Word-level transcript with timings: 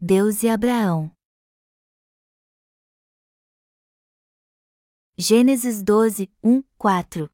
Deus 0.00 0.44
e 0.44 0.48
Abraão. 0.48 1.10
Gênesis 5.16 5.82
12, 5.82 6.30
1, 6.40 6.62
4 6.78 7.28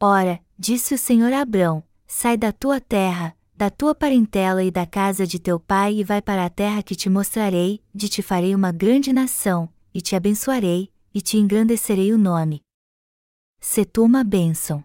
Ora, 0.00 0.40
disse 0.56 0.94
o 0.94 0.98
Senhor 0.98 1.32
a 1.32 1.40
Abrão: 1.40 1.82
Sai 2.06 2.36
da 2.36 2.52
tua 2.52 2.80
terra, 2.80 3.36
da 3.56 3.68
tua 3.68 3.92
parentela 3.92 4.62
e 4.62 4.70
da 4.70 4.86
casa 4.86 5.26
de 5.26 5.40
teu 5.40 5.58
pai 5.58 5.94
e 5.94 6.04
vai 6.04 6.22
para 6.22 6.44
a 6.44 6.50
terra 6.50 6.80
que 6.80 6.94
te 6.94 7.10
mostrarei, 7.10 7.82
de 7.92 8.08
te 8.08 8.22
farei 8.22 8.54
uma 8.54 8.70
grande 8.70 9.12
nação, 9.12 9.68
e 9.92 10.00
te 10.00 10.14
abençoarei, 10.14 10.92
e 11.12 11.20
te 11.20 11.38
engrandecerei 11.38 12.12
o 12.12 12.18
nome. 12.18 12.62
Se 13.60 13.84
tu 13.84 14.04
uma 14.04 14.22
bênção. 14.22 14.84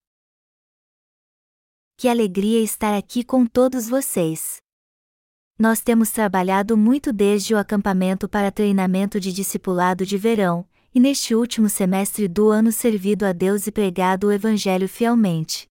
Que 2.01 2.09
alegria 2.09 2.63
estar 2.63 2.97
aqui 2.97 3.23
com 3.23 3.45
todos 3.45 3.87
vocês. 3.87 4.57
Nós 5.55 5.81
temos 5.81 6.09
trabalhado 6.09 6.75
muito 6.75 7.13
desde 7.13 7.53
o 7.53 7.59
acampamento 7.59 8.27
para 8.27 8.51
treinamento 8.51 9.19
de 9.19 9.31
discipulado 9.31 10.03
de 10.03 10.17
verão, 10.17 10.67
e 10.95 10.99
neste 10.99 11.35
último 11.35 11.69
semestre 11.69 12.27
do 12.27 12.49
ano 12.49 12.71
servido 12.71 13.23
a 13.23 13.31
Deus 13.31 13.67
e 13.67 13.71
pregado 13.71 14.25
o 14.25 14.31
Evangelho 14.31 14.89
fielmente. 14.89 15.67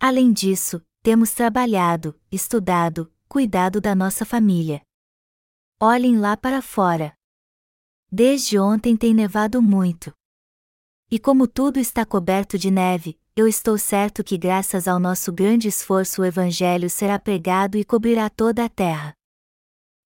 Além 0.00 0.32
disso, 0.32 0.84
temos 1.04 1.30
trabalhado, 1.30 2.20
estudado, 2.32 3.08
cuidado 3.28 3.80
da 3.80 3.94
nossa 3.94 4.24
família. 4.24 4.82
Olhem 5.80 6.18
lá 6.18 6.36
para 6.36 6.60
fora. 6.60 7.14
Desde 8.10 8.58
ontem 8.58 8.96
tem 8.96 9.14
nevado 9.14 9.62
muito. 9.62 10.12
E 11.10 11.18
como 11.18 11.46
tudo 11.46 11.80
está 11.80 12.04
coberto 12.04 12.58
de 12.58 12.70
neve, 12.70 13.18
eu 13.34 13.48
estou 13.48 13.78
certo 13.78 14.22
que, 14.22 14.36
graças 14.36 14.86
ao 14.86 15.00
nosso 15.00 15.32
grande 15.32 15.66
esforço, 15.66 16.20
o 16.20 16.24
Evangelho 16.24 16.90
será 16.90 17.18
pregado 17.18 17.78
e 17.78 17.84
cobrirá 17.84 18.28
toda 18.28 18.62
a 18.62 18.68
terra. 18.68 19.14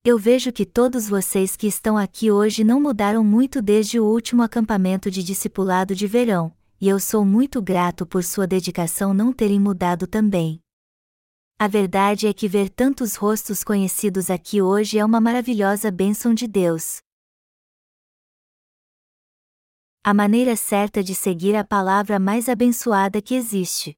Eu 0.04 0.16
vejo 0.16 0.52
que 0.52 0.64
todos 0.64 1.08
vocês 1.08 1.56
que 1.56 1.66
estão 1.66 1.98
aqui 1.98 2.30
hoje 2.30 2.62
não 2.62 2.80
mudaram 2.80 3.24
muito 3.24 3.60
desde 3.60 3.98
o 3.98 4.04
último 4.04 4.44
acampamento 4.44 5.10
de 5.10 5.24
discipulado 5.24 5.92
de 5.92 6.06
verão, 6.06 6.52
e 6.80 6.88
eu 6.88 7.00
sou 7.00 7.24
muito 7.24 7.60
grato 7.60 8.06
por 8.06 8.22
sua 8.22 8.46
dedicação 8.46 9.12
não 9.12 9.32
terem 9.32 9.58
mudado 9.58 10.06
também. 10.06 10.60
A 11.58 11.66
verdade 11.66 12.28
é 12.28 12.32
que 12.32 12.46
ver 12.46 12.68
tantos 12.68 13.16
rostos 13.16 13.64
conhecidos 13.64 14.30
aqui 14.30 14.62
hoje 14.62 14.98
é 14.98 15.04
uma 15.04 15.20
maravilhosa 15.20 15.90
bênção 15.90 16.32
de 16.32 16.46
Deus. 16.46 17.00
A 20.04 20.12
maneira 20.12 20.56
certa 20.56 21.00
de 21.00 21.14
seguir 21.14 21.54
a 21.54 21.62
palavra 21.62 22.18
mais 22.18 22.48
abençoada 22.48 23.22
que 23.22 23.36
existe. 23.36 23.96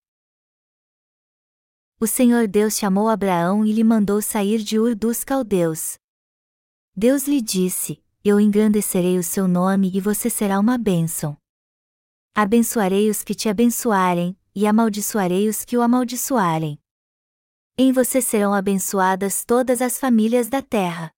O 1.99 2.07
Senhor 2.07 2.47
Deus 2.47 2.77
chamou 2.77 3.09
Abraão 3.09 3.65
e 3.65 3.73
lhe 3.73 3.83
mandou 3.83 4.21
sair 4.21 4.63
de 4.63 4.79
Ur 4.79 4.95
dos 4.95 5.25
Caldeus. 5.25 5.97
Deus 6.95 7.27
lhe 7.27 7.41
disse: 7.41 8.05
Eu 8.23 8.39
engrandecerei 8.39 9.19
o 9.19 9.23
seu 9.23 9.49
nome 9.49 9.91
e 9.95 9.99
você 9.99 10.29
será 10.29 10.61
uma 10.61 10.77
bênção. 10.77 11.39
Abençoarei 12.35 13.09
os 13.09 13.23
que 13.23 13.35
te 13.35 13.49
abençoarem, 13.49 14.39
e 14.55 14.67
amaldiçoarei 14.67 15.49
os 15.49 15.65
que 15.65 15.75
o 15.75 15.81
amaldiçoarem. 15.81 16.79
Em 17.79 17.93
você 17.93 18.21
serão 18.21 18.53
abençoadas 18.53 19.43
todas 19.43 19.81
as 19.81 19.99
famílias 19.99 20.51
da 20.51 20.61
terra. 20.61 21.15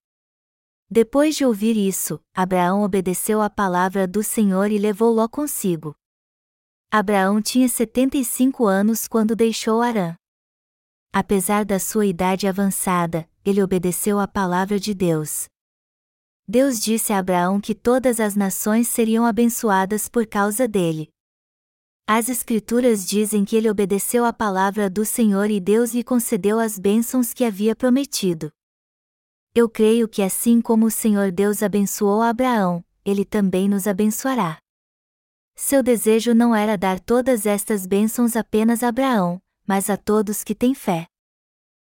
Depois 0.89 1.35
de 1.35 1.45
ouvir 1.45 1.77
isso, 1.77 2.21
Abraão 2.33 2.83
obedeceu 2.83 3.43
à 3.43 3.51
palavra 3.51 4.07
do 4.07 4.23
Senhor 4.23 4.71
e 4.71 4.79
levou 4.79 5.13
Ló 5.13 5.27
consigo. 5.27 5.97
Abraão 6.91 7.43
tinha 7.43 7.69
75 7.69 8.65
anos 8.67 9.09
quando 9.09 9.35
deixou 9.35 9.83
Arã. 9.83 10.15
Apesar 11.13 11.65
da 11.65 11.81
sua 11.81 12.07
idade 12.07 12.47
avançada, 12.47 13.29
ele 13.45 13.61
obedeceu 13.61 14.21
à 14.21 14.29
palavra 14.29 14.79
de 14.79 14.95
Deus. 14.95 15.47
Deus 16.47 16.79
disse 16.79 17.13
a 17.13 17.19
Abraão 17.19 17.61
que 17.61 17.75
todas 17.75 18.21
as 18.21 18.37
nações 18.37 18.87
seriam 18.87 19.27
abençoadas 19.27 20.09
por 20.09 20.25
causa 20.25 20.69
dele. 20.69 21.09
As 22.07 22.29
Escrituras 22.29 23.05
dizem 23.05 23.45
que 23.45 23.57
ele 23.57 23.69
obedeceu 23.69 24.25
à 24.25 24.33
palavra 24.33 24.89
do 24.89 25.05
Senhor 25.05 25.51
e 25.51 25.59
Deus 25.59 25.93
lhe 25.93 26.05
concedeu 26.05 26.61
as 26.61 26.79
bênçãos 26.79 27.35
que 27.35 27.45
havia 27.45 27.75
prometido. 27.75 28.53
Eu 29.59 29.71
creio 29.71 30.07
que 30.07 30.21
assim 30.21 30.61
como 30.61 30.85
o 30.85 30.91
Senhor 30.91 31.33
Deus 31.33 31.63
abençoou 31.63 32.21
Abraão, 32.21 32.85
ele 33.03 33.25
também 33.25 33.71
nos 33.71 33.87
abençoará. 33.87 34.59
Seu 35.55 35.83
desejo 35.83 36.35
não 36.35 36.55
era 36.55 36.77
dar 36.77 37.01
todas 37.01 37.47
estas 37.47 37.87
bênçãos 37.87 38.37
apenas 38.37 38.83
a 38.83 38.89
Abraão, 38.89 39.41
mas 39.67 39.89
a 39.89 39.97
todos 39.97 40.45
que 40.45 40.55
têm 40.55 40.75
fé. 40.75 41.07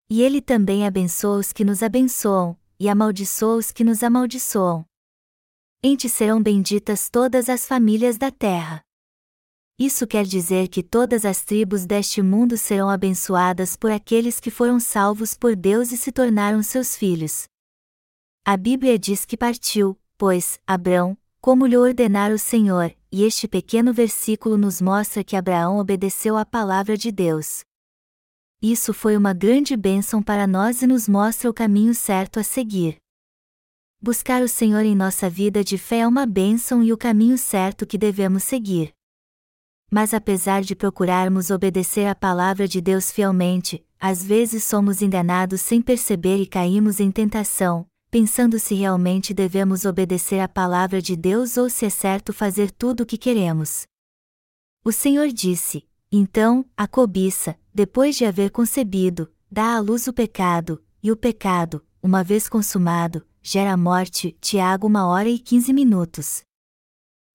E 0.10 0.24
ele 0.24 0.42
também 0.42 0.88
abençoa 0.88 1.38
os 1.38 1.54
que 1.54 1.64
nos 1.64 1.84
abençoam, 1.84 2.58
e 2.80 2.90
amaldiçoa 2.90 3.58
os 3.58 3.72
que 3.72 3.84
nos 3.84 4.02
amaldiçoam. 4.02 4.84
Em 5.84 5.96
ti 5.96 6.10
serão 6.10 6.42
benditas 6.42 7.12
todas 7.12 7.48
as 7.48 7.68
famílias 7.68 8.18
da 8.18 8.32
terra. 8.32 8.82
Isso 9.78 10.08
quer 10.08 10.26
dizer 10.26 10.68
que 10.68 10.82
todas 10.82 11.26
as 11.26 11.44
tribos 11.44 11.86
deste 11.86 12.24
mundo 12.24 12.58
serão 12.58 12.90
abençoadas 12.90 13.76
por 13.76 13.92
aqueles 13.92 14.40
que 14.40 14.50
foram 14.50 14.80
salvos 14.80 15.36
por 15.36 15.56
Deus 15.56 15.92
e 15.92 15.98
se 15.98 16.12
tornaram 16.12 16.64
seus 16.64 16.96
filhos. 16.96 17.51
A 18.44 18.58
Bíblia 18.58 18.98
diz 18.98 19.24
que 19.24 19.38
partiu, 19.38 19.96
pois, 20.18 20.60
Abrão, 20.66 21.16
como 21.40 21.68
lhe 21.68 21.78
ordenara 21.78 22.34
o 22.34 22.40
Senhor, 22.40 22.92
e 23.12 23.24
este 23.24 23.48
pequeno 23.48 23.94
versículo 23.94 24.58
nos 24.58 24.82
mostra 24.82 25.24
que 25.24 25.36
Abraão 25.36 25.78
obedeceu 25.78 26.36
à 26.36 26.44
palavra 26.44 26.98
de 26.98 27.12
Deus. 27.12 27.64
Isso 28.60 28.96
foi 28.96 29.16
uma 29.16 29.32
grande 29.32 29.78
bênção 29.78 30.24
para 30.24 30.48
nós 30.48 30.82
e 30.82 30.88
nos 30.88 31.08
mostra 31.08 31.52
o 31.52 31.54
caminho 31.54 31.94
certo 31.94 32.40
a 32.40 32.44
seguir. 32.44 32.98
Buscar 34.02 34.42
o 34.42 34.48
Senhor 34.48 34.84
em 34.84 34.96
nossa 34.96 35.30
vida 35.30 35.64
de 35.64 35.78
fé 35.78 36.00
é 36.00 36.08
uma 36.08 36.26
bênção 36.26 36.82
e 36.84 36.92
o 36.92 36.98
caminho 36.98 37.38
certo 37.38 37.86
que 37.86 37.98
devemos 37.98 38.44
seguir. 38.44 38.92
Mas 39.92 40.16
apesar 40.16 40.64
de 40.64 40.76
procurarmos 40.76 41.52
obedecer 41.52 42.08
à 42.08 42.16
palavra 42.16 42.68
de 42.68 42.82
Deus 42.82 43.12
fielmente, 43.12 43.86
às 44.00 44.24
vezes 44.24 44.64
somos 44.64 45.04
enganados 45.04 45.62
sem 45.62 45.80
perceber 45.80 46.38
e 46.38 46.48
caímos 46.48 47.00
em 47.00 47.12
tentação, 47.12 47.86
pensando 48.12 48.60
se 48.60 48.76
realmente 48.76 49.34
devemos 49.34 49.86
obedecer 49.86 50.42
à 50.42 50.48
palavra 50.48 51.02
de 51.02 51.16
Deus 51.16 51.56
ou 51.56 51.70
se 51.70 51.86
é 51.86 51.90
certo 51.90 52.34
fazer 52.34 52.70
tudo 52.70 53.04
o 53.04 53.06
que 53.06 53.18
queremos. 53.18 53.84
O 54.84 54.92
Senhor 54.92 55.30
disse: 55.30 55.88
Então, 56.12 56.66
a 56.76 56.86
cobiça, 56.86 57.58
depois 57.74 58.18
de 58.18 58.26
haver 58.26 58.52
concebido, 58.52 59.32
dá 59.50 59.76
à 59.76 59.80
luz 59.80 60.08
o 60.08 60.14
pecado, 60.14 60.84
e 61.02 61.10
o 61.10 61.16
pecado, 61.16 61.82
uma 62.04 62.22
vez 62.22 62.50
consumado, 62.50 63.26
gera 63.42 63.72
a 63.72 63.78
morte. 63.78 64.36
Tiago, 64.42 64.88
uma 64.88 65.08
hora 65.08 65.30
e 65.30 65.40
quinze 65.40 65.72
minutos. 65.72 66.42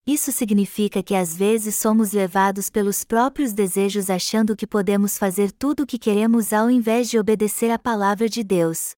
Isso 0.07 0.31
significa 0.31 1.03
que 1.03 1.15
às 1.15 1.35
vezes 1.35 1.75
somos 1.75 2.13
levados 2.13 2.69
pelos 2.69 3.03
próprios 3.03 3.53
desejos 3.53 4.11
achando 4.11 4.55
que 4.55 4.67
podemos 4.67 5.19
fazer 5.19 5.51
tudo 5.51 5.83
o 5.83 5.87
que 5.87 5.99
queremos 5.99 6.53
ao 6.53 6.71
invés 6.71 7.09
de 7.09 7.19
obedecer 7.19 7.71
à 7.71 7.79
palavra 7.79 8.29
de 8.29 8.45
Deus. 8.45 8.95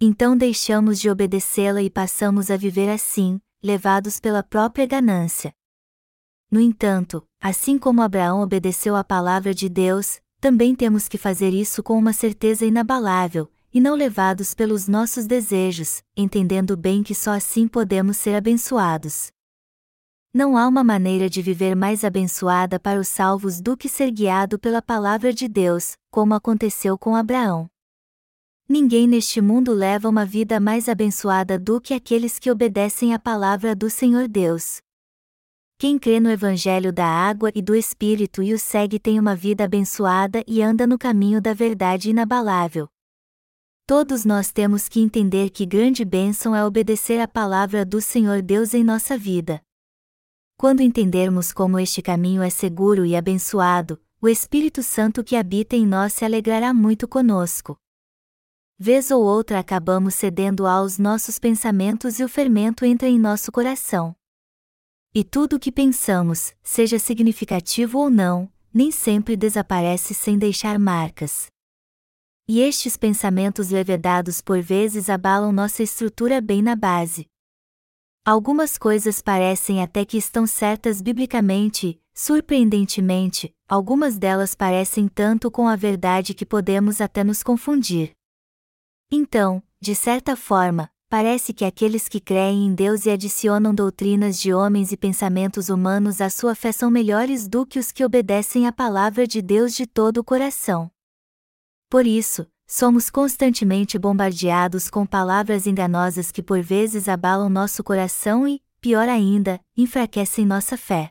Então 0.00 0.36
deixamos 0.36 1.00
de 1.00 1.08
obedecê-la 1.08 1.82
e 1.82 1.88
passamos 1.88 2.50
a 2.50 2.56
viver 2.56 2.88
assim, 2.88 3.40
levados 3.62 4.18
pela 4.18 4.42
própria 4.42 4.86
ganância. 4.86 5.54
No 6.50 6.60
entanto, 6.60 7.26
assim 7.40 7.78
como 7.78 8.02
Abraão 8.02 8.40
obedeceu 8.40 8.96
à 8.96 9.02
palavra 9.02 9.54
de 9.54 9.68
Deus, 9.68 10.20
também 10.40 10.74
temos 10.74 11.08
que 11.08 11.16
fazer 11.16 11.50
isso 11.54 11.82
com 11.82 11.98
uma 11.98 12.12
certeza 12.12 12.66
inabalável, 12.66 13.50
e 13.72 13.80
não 13.80 13.94
levados 13.94 14.54
pelos 14.54 14.86
nossos 14.86 15.26
desejos, 15.26 16.02
entendendo 16.16 16.76
bem 16.76 17.02
que 17.02 17.14
só 17.14 17.32
assim 17.32 17.66
podemos 17.66 18.16
ser 18.16 18.36
abençoados. 18.36 19.32
Não 20.32 20.56
há 20.56 20.68
uma 20.68 20.84
maneira 20.84 21.30
de 21.30 21.40
viver 21.40 21.74
mais 21.74 22.04
abençoada 22.04 22.78
para 22.78 23.00
os 23.00 23.08
salvos 23.08 23.60
do 23.60 23.76
que 23.76 23.88
ser 23.88 24.10
guiado 24.10 24.58
pela 24.58 24.82
palavra 24.82 25.32
de 25.32 25.48
Deus, 25.48 25.96
como 26.10 26.34
aconteceu 26.34 26.98
com 26.98 27.16
Abraão. 27.16 27.70
Ninguém 28.66 29.06
neste 29.06 29.42
mundo 29.42 29.74
leva 29.74 30.08
uma 30.08 30.24
vida 30.24 30.58
mais 30.58 30.88
abençoada 30.88 31.58
do 31.58 31.78
que 31.78 31.92
aqueles 31.92 32.38
que 32.38 32.50
obedecem 32.50 33.12
à 33.12 33.18
palavra 33.18 33.76
do 33.76 33.90
Senhor 33.90 34.26
Deus. 34.26 34.78
Quem 35.76 35.98
crê 35.98 36.18
no 36.18 36.30
Evangelho 36.30 36.90
da 36.90 37.06
água 37.06 37.50
e 37.54 37.60
do 37.60 37.74
Espírito 37.74 38.42
e 38.42 38.54
o 38.54 38.58
segue 38.58 38.98
tem 38.98 39.20
uma 39.20 39.36
vida 39.36 39.64
abençoada 39.64 40.42
e 40.46 40.62
anda 40.62 40.86
no 40.86 40.96
caminho 40.96 41.42
da 41.42 41.52
verdade 41.52 42.08
inabalável. 42.08 42.88
Todos 43.86 44.24
nós 44.24 44.50
temos 44.50 44.88
que 44.88 44.98
entender 44.98 45.50
que 45.50 45.66
grande 45.66 46.02
bênção 46.02 46.56
é 46.56 46.64
obedecer 46.64 47.20
à 47.20 47.28
palavra 47.28 47.84
do 47.84 48.00
Senhor 48.00 48.40
Deus 48.40 48.72
em 48.72 48.82
nossa 48.82 49.18
vida. 49.18 49.60
Quando 50.56 50.80
entendermos 50.80 51.52
como 51.52 51.78
este 51.78 52.00
caminho 52.00 52.40
é 52.40 52.48
seguro 52.48 53.04
e 53.04 53.14
abençoado, 53.14 54.00
o 54.22 54.28
Espírito 54.28 54.82
Santo 54.82 55.22
que 55.22 55.36
habita 55.36 55.76
em 55.76 55.84
nós 55.84 56.14
se 56.14 56.24
alegrará 56.24 56.72
muito 56.72 57.06
conosco. 57.06 57.78
Vez 58.76 59.12
ou 59.12 59.22
outra 59.22 59.60
acabamos 59.60 60.16
cedendo 60.16 60.66
aos 60.66 60.98
nossos 60.98 61.38
pensamentos 61.38 62.18
e 62.18 62.24
o 62.24 62.28
fermento 62.28 62.84
entra 62.84 63.08
em 63.08 63.20
nosso 63.20 63.52
coração. 63.52 64.16
E 65.14 65.22
tudo 65.22 65.54
o 65.56 65.60
que 65.60 65.70
pensamos, 65.70 66.52
seja 66.60 66.98
significativo 66.98 68.00
ou 68.00 68.10
não, 68.10 68.50
nem 68.72 68.90
sempre 68.90 69.36
desaparece 69.36 70.12
sem 70.12 70.36
deixar 70.36 70.76
marcas. 70.76 71.46
E 72.48 72.60
estes 72.60 72.96
pensamentos 72.96 73.70
levedados 73.70 74.40
por 74.40 74.60
vezes 74.60 75.08
abalam 75.08 75.52
nossa 75.52 75.84
estrutura 75.84 76.40
bem 76.40 76.60
na 76.60 76.74
base. 76.74 77.26
Algumas 78.24 78.76
coisas 78.76 79.22
parecem 79.22 79.82
até 79.82 80.04
que 80.04 80.16
estão 80.16 80.48
certas 80.48 81.00
biblicamente, 81.00 82.02
surpreendentemente, 82.12 83.54
algumas 83.68 84.18
delas 84.18 84.52
parecem 84.56 85.06
tanto 85.06 85.48
com 85.48 85.68
a 85.68 85.76
verdade 85.76 86.34
que 86.34 86.44
podemos 86.44 87.00
até 87.00 87.22
nos 87.22 87.40
confundir. 87.40 88.12
Então, 89.10 89.62
de 89.80 89.94
certa 89.94 90.34
forma, 90.34 90.90
parece 91.08 91.52
que 91.52 91.64
aqueles 91.64 92.08
que 92.08 92.20
creem 92.20 92.66
em 92.66 92.74
Deus 92.74 93.06
e 93.06 93.10
adicionam 93.10 93.74
doutrinas 93.74 94.38
de 94.38 94.52
homens 94.52 94.92
e 94.92 94.96
pensamentos 94.96 95.68
humanos 95.68 96.20
à 96.20 96.28
sua 96.28 96.54
fé 96.54 96.72
são 96.72 96.90
melhores 96.90 97.46
do 97.46 97.64
que 97.64 97.78
os 97.78 97.92
que 97.92 98.04
obedecem 98.04 98.66
à 98.66 98.72
palavra 98.72 99.26
de 99.26 99.40
Deus 99.40 99.74
de 99.74 99.86
todo 99.86 100.18
o 100.18 100.24
coração. 100.24 100.90
Por 101.88 102.06
isso, 102.06 102.46
somos 102.66 103.10
constantemente 103.10 103.98
bombardeados 103.98 104.88
com 104.88 105.06
palavras 105.06 105.66
enganosas 105.66 106.32
que 106.32 106.42
por 106.42 106.60
vezes 106.60 107.08
abalam 107.08 107.48
nosso 107.48 107.84
coração 107.84 108.48
e, 108.48 108.60
pior 108.80 109.08
ainda, 109.08 109.60
enfraquecem 109.76 110.44
nossa 110.44 110.76
fé. 110.76 111.10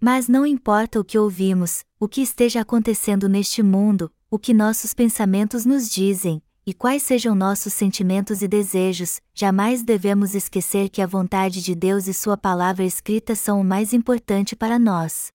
Mas 0.00 0.28
não 0.28 0.44
importa 0.44 0.98
o 0.98 1.04
que 1.04 1.18
ouvimos, 1.18 1.84
o 1.98 2.08
que 2.08 2.20
esteja 2.20 2.60
acontecendo 2.60 3.28
neste 3.28 3.62
mundo, 3.62 4.12
o 4.30 4.38
que 4.38 4.52
nossos 4.52 4.92
pensamentos 4.92 5.64
nos 5.64 5.88
dizem, 5.88 6.42
e 6.66 6.74
quais 6.74 7.04
sejam 7.04 7.32
nossos 7.32 7.72
sentimentos 7.72 8.42
e 8.42 8.48
desejos, 8.48 9.20
jamais 9.32 9.84
devemos 9.84 10.34
esquecer 10.34 10.88
que 10.88 11.00
a 11.00 11.06
vontade 11.06 11.62
de 11.62 11.76
Deus 11.76 12.08
e 12.08 12.12
Sua 12.12 12.36
palavra 12.36 12.84
escrita 12.84 13.36
são 13.36 13.60
o 13.60 13.64
mais 13.64 13.92
importante 13.92 14.56
para 14.56 14.76
nós. 14.76 15.28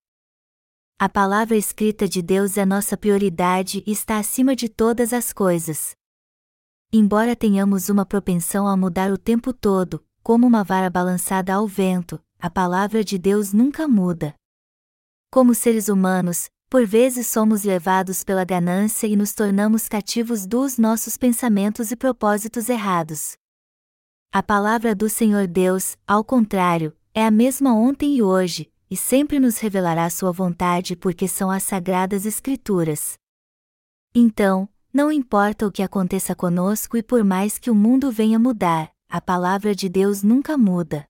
A 1.00 1.08
palavra 1.08 1.56
escrita 1.56 2.08
de 2.08 2.22
Deus 2.22 2.58
é 2.58 2.66
nossa 2.66 2.98
prioridade 2.98 3.82
e 3.88 3.92
está 3.94 4.18
acima 4.18 4.56
de 4.56 4.68
todas 4.68 5.14
as 5.14 5.32
coisas. 5.32 5.96
Embora 6.92 7.34
tenhamos 7.34 7.88
uma 7.88 8.06
propensão 8.06 8.68
a 8.68 8.76
mudar 8.76 9.10
o 9.10 9.18
tempo 9.18 9.54
todo, 9.54 10.04
como 10.22 10.46
uma 10.46 10.66
vara 10.66 10.90
balançada 10.90 11.54
ao 11.54 11.66
vento, 11.66 12.22
a 12.38 12.50
palavra 12.50 13.06
de 13.06 13.18
Deus 13.18 13.54
nunca 13.54 13.88
muda. 13.88 14.36
Como 15.32 15.56
seres 15.56 15.88
humanos, 15.88 16.50
por 16.72 16.86
vezes 16.86 17.28
somos 17.28 17.64
levados 17.66 18.24
pela 18.24 18.46
ganância 18.46 19.06
e 19.06 19.18
nos 19.18 19.34
tornamos 19.34 19.90
cativos 19.90 20.46
dos 20.46 20.78
nossos 20.78 21.18
pensamentos 21.18 21.92
e 21.92 21.98
propósitos 21.98 22.70
errados. 22.70 23.34
A 24.32 24.42
palavra 24.42 24.96
do 24.96 25.10
Senhor 25.10 25.48
Deus, 25.48 25.98
ao 26.08 26.24
contrário, 26.24 26.96
é 27.14 27.26
a 27.26 27.30
mesma 27.30 27.76
ontem 27.76 28.16
e 28.16 28.24
hoje, 28.24 28.72
e 28.90 28.96
sempre 28.96 29.38
nos 29.38 29.58
revelará 29.58 30.10
sua 30.10 30.32
vontade 30.32 30.96
porque 30.96 31.28
são 31.28 31.52
as 31.52 31.64
sagradas 31.64 32.26
Escrituras. 32.26 33.16
Então, 34.16 34.70
não 34.94 35.12
importa 35.12 35.68
o 35.68 35.72
que 35.74 35.84
aconteça 35.84 36.34
conosco 36.34 36.96
e 36.96 37.04
por 37.04 37.22
mais 37.22 37.58
que 37.58 37.70
o 37.70 37.76
mundo 37.76 38.10
venha 38.10 38.40
mudar, 38.40 38.90
a 39.10 39.20
palavra 39.20 39.76
de 39.76 39.90
Deus 39.90 40.24
nunca 40.24 40.58
muda. 40.58 41.06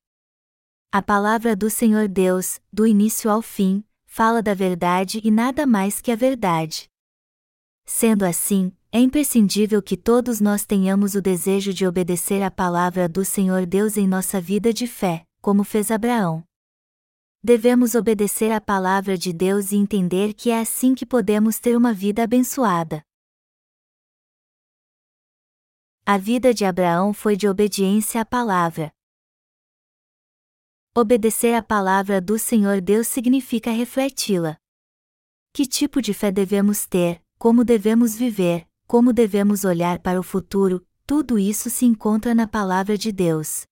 A 0.91 1.03
palavra 1.03 1.55
do 1.55 1.69
Senhor 1.69 2.07
Deus, 2.07 2.59
do 2.73 2.87
início 2.87 3.29
ao 3.29 3.43
fim, 3.43 3.83
fala 4.13 4.41
da 4.41 4.53
verdade 4.53 5.21
e 5.23 5.31
nada 5.31 5.65
mais 5.65 6.01
que 6.01 6.11
a 6.11 6.15
verdade. 6.15 6.89
Sendo 7.85 8.25
assim, 8.25 8.75
é 8.91 8.99
imprescindível 8.99 9.81
que 9.81 9.95
todos 9.95 10.41
nós 10.41 10.65
tenhamos 10.65 11.15
o 11.15 11.21
desejo 11.21 11.73
de 11.73 11.87
obedecer 11.87 12.43
à 12.43 12.51
palavra 12.51 13.07
do 13.07 13.23
Senhor 13.23 13.65
Deus 13.65 13.95
em 13.95 14.05
nossa 14.05 14.41
vida 14.41 14.73
de 14.73 14.85
fé, 14.85 15.23
como 15.41 15.63
fez 15.63 15.89
Abraão 15.89 16.43
devemos 17.43 17.95
obedecer 17.95 18.51
à 18.51 18.61
palavra 18.61 19.17
de 19.17 19.33
Deus 19.33 19.71
e 19.71 19.75
entender 19.75 20.33
que 20.33 20.51
é 20.51 20.59
assim 20.59 20.93
que 20.93 21.05
podemos 21.05 21.57
ter 21.57 21.75
uma 21.75 21.91
vida 21.91 22.23
abençoada. 22.23 23.01
A 26.05 26.17
vida 26.17 26.53
de 26.53 26.65
Abraão 26.65 27.13
foi 27.13 27.35
de 27.35 27.47
obediência 27.47 28.21
à 28.21 28.25
palavra. 28.25 28.91
Obedecer 30.93 31.53
à 31.55 31.63
palavra 31.63 32.19
do 32.19 32.37
Senhor 32.37 32.81
Deus 32.81 33.07
significa 33.07 33.71
refleti-la. 33.71 34.57
Que 35.53 35.65
tipo 35.65 36.01
de 36.01 36.13
fé 36.13 36.33
devemos 36.33 36.85
ter, 36.85 37.21
como 37.39 37.63
devemos 37.63 38.13
viver, 38.13 38.67
como 38.87 39.13
devemos 39.13 39.63
olhar 39.63 39.99
para 39.99 40.19
o 40.19 40.23
futuro, 40.23 40.85
tudo 41.07 41.39
isso 41.39 41.69
se 41.69 41.85
encontra 41.85 42.35
na 42.35 42.45
palavra 42.45 42.97
de 42.97 43.09
Deus. 43.09 43.63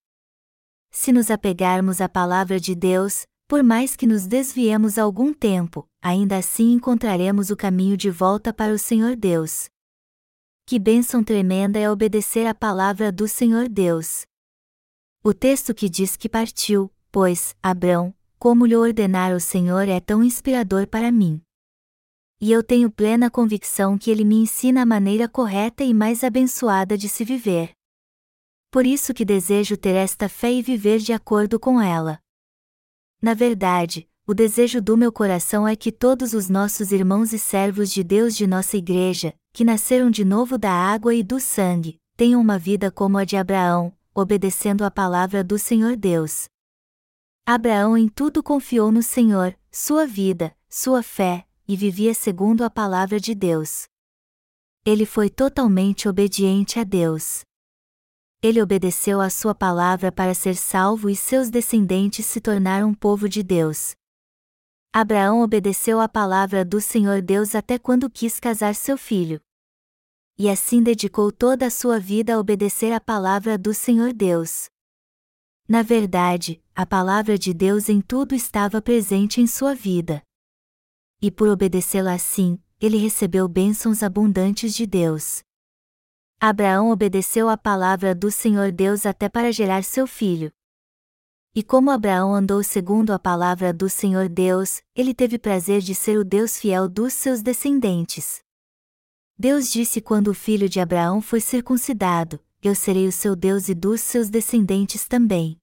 Se 0.91 1.11
nos 1.11 1.29
apegarmos 1.29 1.99
à 1.99 2.07
palavra 2.07 2.57
de 2.57 2.73
Deus, 2.73 3.27
por 3.49 3.63
mais 3.63 3.97
que 3.97 4.07
nos 4.07 4.25
desviemos 4.25 4.97
algum 4.97 5.33
tempo, 5.33 5.85
ainda 6.01 6.37
assim 6.37 6.71
encontraremos 6.71 7.49
o 7.49 7.57
caminho 7.57 7.97
de 7.97 8.09
volta 8.09 8.53
para 8.53 8.71
o 8.71 8.79
Senhor 8.79 9.17
Deus. 9.17 9.67
Que 10.65 10.79
bênção 10.79 11.21
tremenda 11.21 11.77
é 11.79 11.91
obedecer 11.91 12.47
à 12.47 12.55
palavra 12.55 13.11
do 13.11 13.27
Senhor 13.27 13.67
Deus. 13.67 14.25
O 15.21 15.33
texto 15.33 15.73
que 15.73 15.89
diz 15.89 16.15
que 16.15 16.29
partiu, 16.29 16.89
pois, 17.11 17.55
Abrão, 17.61 18.13
como 18.37 18.65
lhe 18.65 18.75
ordenar 18.75 19.33
o 19.33 19.39
Senhor 19.39 19.87
é 19.87 19.99
tão 19.99 20.23
inspirador 20.23 20.87
para 20.87 21.11
mim. 21.11 21.41
E 22.41 22.51
eu 22.51 22.63
tenho 22.63 22.89
plena 22.89 23.29
convicção 23.29 23.97
que 23.97 24.09
ele 24.09 24.23
me 24.23 24.35
ensina 24.35 24.83
a 24.83 24.85
maneira 24.85 25.27
correta 25.27 25.83
e 25.83 25.93
mais 25.93 26.23
abençoada 26.23 26.97
de 26.97 27.09
se 27.09 27.25
viver. 27.25 27.71
Por 28.71 28.85
isso 28.85 29.13
que 29.13 29.25
desejo 29.25 29.75
ter 29.75 29.95
esta 29.95 30.29
fé 30.29 30.51
e 30.53 30.61
viver 30.61 30.99
de 30.99 31.11
acordo 31.11 31.59
com 31.59 31.81
ela. 31.81 32.19
Na 33.21 33.33
verdade, 33.33 34.07
o 34.25 34.33
desejo 34.33 34.79
do 34.81 34.95
meu 34.95 35.11
coração 35.11 35.67
é 35.67 35.75
que 35.75 35.91
todos 35.91 36.33
os 36.33 36.47
nossos 36.49 36.91
irmãos 36.91 37.33
e 37.33 37.39
servos 37.39 37.91
de 37.91 38.03
Deus 38.03 38.37
de 38.37 38.45
nossa 38.45 38.77
igreja, 38.77 39.33
que 39.51 39.65
nasceram 39.65 40.09
de 40.09 40.23
novo 40.23 40.57
da 40.57 40.71
água 40.71 41.13
e 41.15 41.23
do 41.23 41.39
sangue, 41.39 41.99
tenham 42.15 42.39
uma 42.39 42.59
vida 42.59 42.91
como 42.91 43.17
a 43.17 43.25
de 43.25 43.35
Abraão, 43.35 43.91
obedecendo 44.13 44.83
à 44.83 44.91
palavra 44.91 45.43
do 45.43 45.57
Senhor 45.57 45.97
Deus. 45.97 46.47
Abraão 47.51 47.97
em 47.97 48.07
tudo 48.07 48.43
confiou 48.43 48.91
no 48.91 49.01
Senhor, 49.01 49.57
sua 49.71 50.05
vida, 50.05 50.55
sua 50.69 51.01
fé, 51.01 51.47
e 51.67 51.75
vivia 51.75 52.13
segundo 52.13 52.63
a 52.63 52.69
palavra 52.69 53.19
de 53.19 53.33
Deus. 53.33 53.87
Ele 54.85 55.03
foi 55.03 55.31
totalmente 55.31 56.07
obediente 56.07 56.79
a 56.79 56.83
Deus 56.83 57.41
ele 58.41 58.61
obedeceu 58.61 59.19
à 59.19 59.29
sua 59.29 59.53
palavra 59.53 60.13
para 60.13 60.33
ser 60.33 60.55
salvo 60.55 61.09
e 61.09 61.15
seus 61.15 61.49
descendentes 61.49 62.25
se 62.25 62.39
tornaram 62.39 62.93
povo 62.93 63.27
de 63.27 63.43
Deus. 63.43 63.95
Abraão 64.93 65.41
obedeceu 65.41 65.99
à 65.99 66.07
palavra 66.07 66.63
do 66.63 66.79
Senhor 66.79 67.21
Deus 67.21 67.53
até 67.53 67.77
quando 67.77 68.09
quis 68.09 68.39
casar 68.39 68.73
seu 68.75 68.97
filho. 68.97 69.41
E 70.37 70.49
assim 70.49 70.81
dedicou 70.81 71.33
toda 71.33 71.65
a 71.65 71.69
sua 71.69 71.99
vida 71.99 72.35
a 72.35 72.39
obedecer 72.39 72.93
à 72.93 72.99
palavra 73.01 73.57
do 73.57 73.73
Senhor 73.73 74.13
Deus. 74.13 74.69
Na 75.69 75.83
verdade, 75.83 76.59
a 76.73 76.83
palavra 76.83 77.37
de 77.37 77.53
Deus 77.53 77.89
em 77.89 78.01
tudo 78.01 78.33
estava 78.33 78.81
presente 78.81 79.39
em 79.39 79.45
sua 79.45 79.75
vida. 79.75 80.19
E 81.21 81.29
por 81.29 81.47
obedecê-la 81.47 82.13
assim, 82.13 82.59
ele 82.81 82.97
recebeu 82.97 83.47
bênçãos 83.47 84.01
abundantes 84.01 84.73
de 84.73 84.87
Deus. 84.87 85.43
Abraão 86.39 86.89
obedeceu 86.89 87.47
à 87.49 87.55
palavra 87.55 88.15
do 88.15 88.31
Senhor 88.31 88.71
Deus 88.71 89.05
até 89.05 89.29
para 89.29 89.51
gerar 89.51 89.83
seu 89.83 90.07
filho. 90.07 90.51
E 91.53 91.61
como 91.61 91.91
Abraão 91.91 92.33
andou 92.33 92.63
segundo 92.63 93.11
a 93.11 93.19
palavra 93.19 93.71
do 93.71 93.87
Senhor 93.87 94.27
Deus, 94.27 94.81
ele 94.95 95.13
teve 95.13 95.37
prazer 95.37 95.81
de 95.81 95.93
ser 95.93 96.17
o 96.17 96.23
Deus 96.23 96.57
fiel 96.57 96.89
dos 96.89 97.13
seus 97.13 97.43
descendentes. 97.43 98.39
Deus 99.37 99.71
disse 99.71 100.01
quando 100.01 100.29
o 100.29 100.33
filho 100.33 100.67
de 100.67 100.79
Abraão 100.79 101.21
foi 101.21 101.39
circuncidado: 101.39 102.39
Eu 102.63 102.73
serei 102.73 103.07
o 103.07 103.11
seu 103.11 103.35
Deus 103.35 103.69
e 103.69 103.75
dos 103.75 104.01
seus 104.01 104.29
descendentes 104.29 105.07
também. 105.07 105.58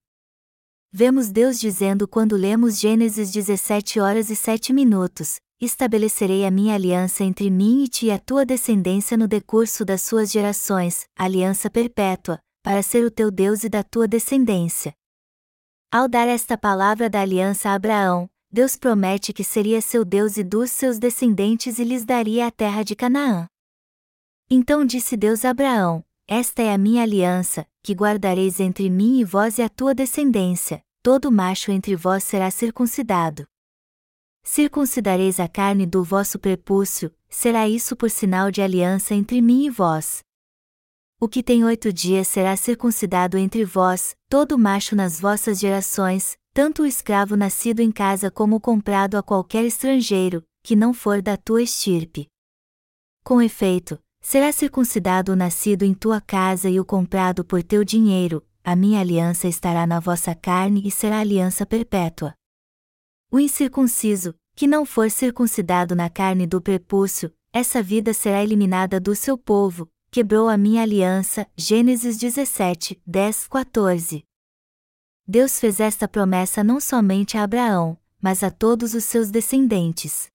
Vemos 0.92 1.30
Deus 1.30 1.60
dizendo 1.60 2.08
quando 2.08 2.36
lemos 2.36 2.78
Gênesis 2.78 3.30
17 3.30 4.00
horas 4.00 4.30
e 4.30 4.36
7 4.36 4.72
minutos: 4.72 5.36
estabelecerei 5.60 6.46
a 6.46 6.50
minha 6.50 6.74
aliança 6.74 7.24
entre 7.24 7.50
mim 7.50 7.84
e 7.84 7.88
ti 7.88 8.06
e 8.06 8.10
a 8.10 8.18
tua 8.18 8.46
descendência 8.46 9.16
no 9.16 9.28
decurso 9.28 9.84
das 9.84 10.02
suas 10.02 10.30
gerações, 10.30 11.04
aliança 11.16 11.68
perpétua, 11.68 12.38
para 12.62 12.82
ser 12.82 13.04
o 13.04 13.10
teu 13.10 13.30
Deus 13.30 13.64
e 13.64 13.68
da 13.68 13.82
tua 13.82 14.08
descendência. 14.08 14.94
Ao 15.92 16.08
dar 16.08 16.28
esta 16.28 16.56
palavra 16.56 17.10
da 17.10 17.20
aliança 17.20 17.70
a 17.70 17.74
Abraão, 17.74 18.28
Deus 18.50 18.76
promete 18.76 19.32
que 19.32 19.44
seria 19.44 19.80
seu 19.80 20.04
Deus 20.04 20.36
e 20.36 20.44
dos 20.44 20.70
seus 20.70 20.98
descendentes 20.98 21.78
e 21.78 21.84
lhes 21.84 22.04
daria 22.04 22.46
a 22.46 22.50
terra 22.50 22.82
de 22.82 22.96
Canaã. 22.96 23.46
Então 24.48 24.84
disse 24.84 25.16
Deus 25.16 25.44
a 25.44 25.50
Abraão: 25.50 26.04
Esta 26.28 26.60
é 26.60 26.74
a 26.74 26.78
minha 26.78 27.04
aliança, 27.04 27.64
que 27.84 27.92
guardareis 27.92 28.58
entre 28.58 28.90
mim 28.90 29.20
e 29.20 29.24
vós 29.24 29.58
e 29.58 29.62
a 29.62 29.68
tua 29.68 29.94
descendência, 29.94 30.82
todo 31.00 31.30
macho 31.30 31.70
entre 31.70 31.94
vós 31.94 32.24
será 32.24 32.50
circuncidado. 32.50 33.46
Circuncidareis 34.42 35.38
a 35.38 35.46
carne 35.46 35.86
do 35.86 36.02
vosso 36.02 36.36
prepúcio, 36.40 37.14
será 37.28 37.68
isso 37.68 37.94
por 37.94 38.10
sinal 38.10 38.50
de 38.50 38.60
aliança 38.60 39.14
entre 39.14 39.40
mim 39.40 39.66
e 39.66 39.70
vós. 39.70 40.24
O 41.20 41.28
que 41.28 41.44
tem 41.44 41.64
oito 41.64 41.92
dias 41.92 42.26
será 42.26 42.56
circuncidado 42.56 43.38
entre 43.38 43.64
vós, 43.64 44.16
todo 44.28 44.58
macho 44.58 44.96
nas 44.96 45.20
vossas 45.20 45.60
gerações, 45.60 46.36
tanto 46.52 46.82
o 46.82 46.86
escravo 46.86 47.36
nascido 47.36 47.78
em 47.78 47.92
casa 47.92 48.32
como 48.32 48.56
o 48.56 48.60
comprado 48.60 49.16
a 49.16 49.22
qualquer 49.22 49.64
estrangeiro, 49.64 50.44
que 50.64 50.74
não 50.74 50.92
for 50.92 51.22
da 51.22 51.36
tua 51.36 51.62
estirpe. 51.62 52.26
Com 53.22 53.40
efeito, 53.40 53.98
será 54.28 54.50
circuncidado 54.50 55.30
o 55.30 55.36
nascido 55.36 55.84
em 55.84 55.94
tua 55.94 56.20
casa 56.20 56.68
e 56.68 56.80
o 56.80 56.84
comprado 56.84 57.44
por 57.44 57.62
teu 57.62 57.84
dinheiro, 57.84 58.44
a 58.64 58.74
minha 58.74 58.98
aliança 58.98 59.46
estará 59.46 59.86
na 59.86 60.00
vossa 60.00 60.34
carne 60.34 60.82
e 60.84 60.90
será 60.90 61.20
aliança 61.20 61.64
perpétua. 61.64 62.34
O 63.30 63.38
incircunciso, 63.38 64.34
que 64.56 64.66
não 64.66 64.84
for 64.84 65.12
circuncidado 65.12 65.94
na 65.94 66.10
carne 66.10 66.44
do 66.44 66.60
prepúcio, 66.60 67.32
essa 67.52 67.80
vida 67.80 68.12
será 68.12 68.42
eliminada 68.42 68.98
do 68.98 69.14
seu 69.14 69.38
povo, 69.38 69.88
quebrou 70.10 70.48
a 70.48 70.58
minha 70.58 70.82
aliança. 70.82 71.46
Gênesis 71.56 72.18
17, 72.18 73.00
10, 73.06 73.46
14. 73.46 74.24
Deus 75.24 75.60
fez 75.60 75.78
esta 75.78 76.08
promessa 76.08 76.64
não 76.64 76.80
somente 76.80 77.38
a 77.38 77.44
Abraão, 77.44 77.96
mas 78.20 78.42
a 78.42 78.50
todos 78.50 78.92
os 78.92 79.04
seus 79.04 79.30
descendentes. 79.30 80.26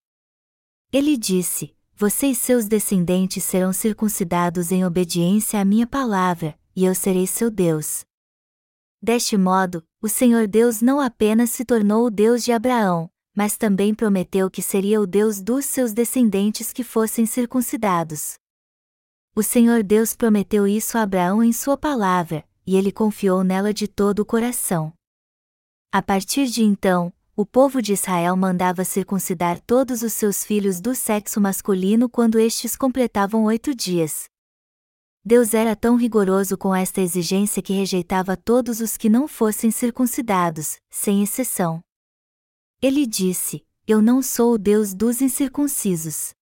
Ele 0.93 1.17
disse: 1.17 1.75
Você 2.01 2.29
e 2.29 2.35
seus 2.35 2.65
descendentes 2.65 3.43
serão 3.43 3.71
circuncidados 3.71 4.71
em 4.71 4.83
obediência 4.83 5.61
à 5.61 5.63
minha 5.63 5.85
palavra, 5.85 6.57
e 6.75 6.83
eu 6.83 6.95
serei 6.95 7.27
seu 7.27 7.51
Deus. 7.51 8.03
Deste 8.99 9.37
modo, 9.37 9.85
o 10.01 10.09
Senhor 10.09 10.47
Deus 10.47 10.81
não 10.81 10.99
apenas 10.99 11.51
se 11.51 11.63
tornou 11.63 12.07
o 12.07 12.09
Deus 12.09 12.43
de 12.43 12.51
Abraão, 12.51 13.07
mas 13.35 13.55
também 13.55 13.93
prometeu 13.93 14.49
que 14.49 14.63
seria 14.63 14.99
o 14.99 15.05
Deus 15.05 15.39
dos 15.39 15.65
seus 15.65 15.93
descendentes 15.93 16.73
que 16.73 16.83
fossem 16.83 17.27
circuncidados. 17.27 18.33
O 19.35 19.43
Senhor 19.43 19.83
Deus 19.83 20.15
prometeu 20.15 20.67
isso 20.67 20.97
a 20.97 21.03
Abraão 21.03 21.43
em 21.43 21.53
sua 21.53 21.77
palavra, 21.77 22.43
e 22.65 22.75
ele 22.77 22.91
confiou 22.91 23.43
nela 23.43 23.71
de 23.71 23.87
todo 23.87 24.21
o 24.21 24.25
coração. 24.25 24.91
A 25.91 26.01
partir 26.01 26.47
de 26.47 26.63
então, 26.63 27.13
o 27.41 27.45
povo 27.45 27.81
de 27.81 27.93
Israel 27.93 28.37
mandava 28.37 28.85
circuncidar 28.85 29.59
todos 29.61 30.03
os 30.03 30.13
seus 30.13 30.45
filhos 30.45 30.79
do 30.79 30.93
sexo 30.93 31.41
masculino 31.41 32.07
quando 32.07 32.37
estes 32.37 32.75
completavam 32.75 33.45
oito 33.45 33.73
dias. 33.73 34.25
Deus 35.25 35.55
era 35.55 35.75
tão 35.75 35.95
rigoroso 35.95 36.55
com 36.55 36.75
esta 36.75 37.01
exigência 37.01 37.59
que 37.59 37.73
rejeitava 37.73 38.37
todos 38.37 38.79
os 38.79 38.95
que 38.95 39.09
não 39.09 39.27
fossem 39.27 39.71
circuncidados, 39.71 40.77
sem 40.87 41.23
exceção. 41.23 41.81
Ele 42.79 43.07
disse: 43.07 43.65
Eu 43.87 44.03
não 44.03 44.21
sou 44.21 44.53
o 44.53 44.57
Deus 44.59 44.93
dos 44.93 45.19
incircuncisos. 45.19 46.35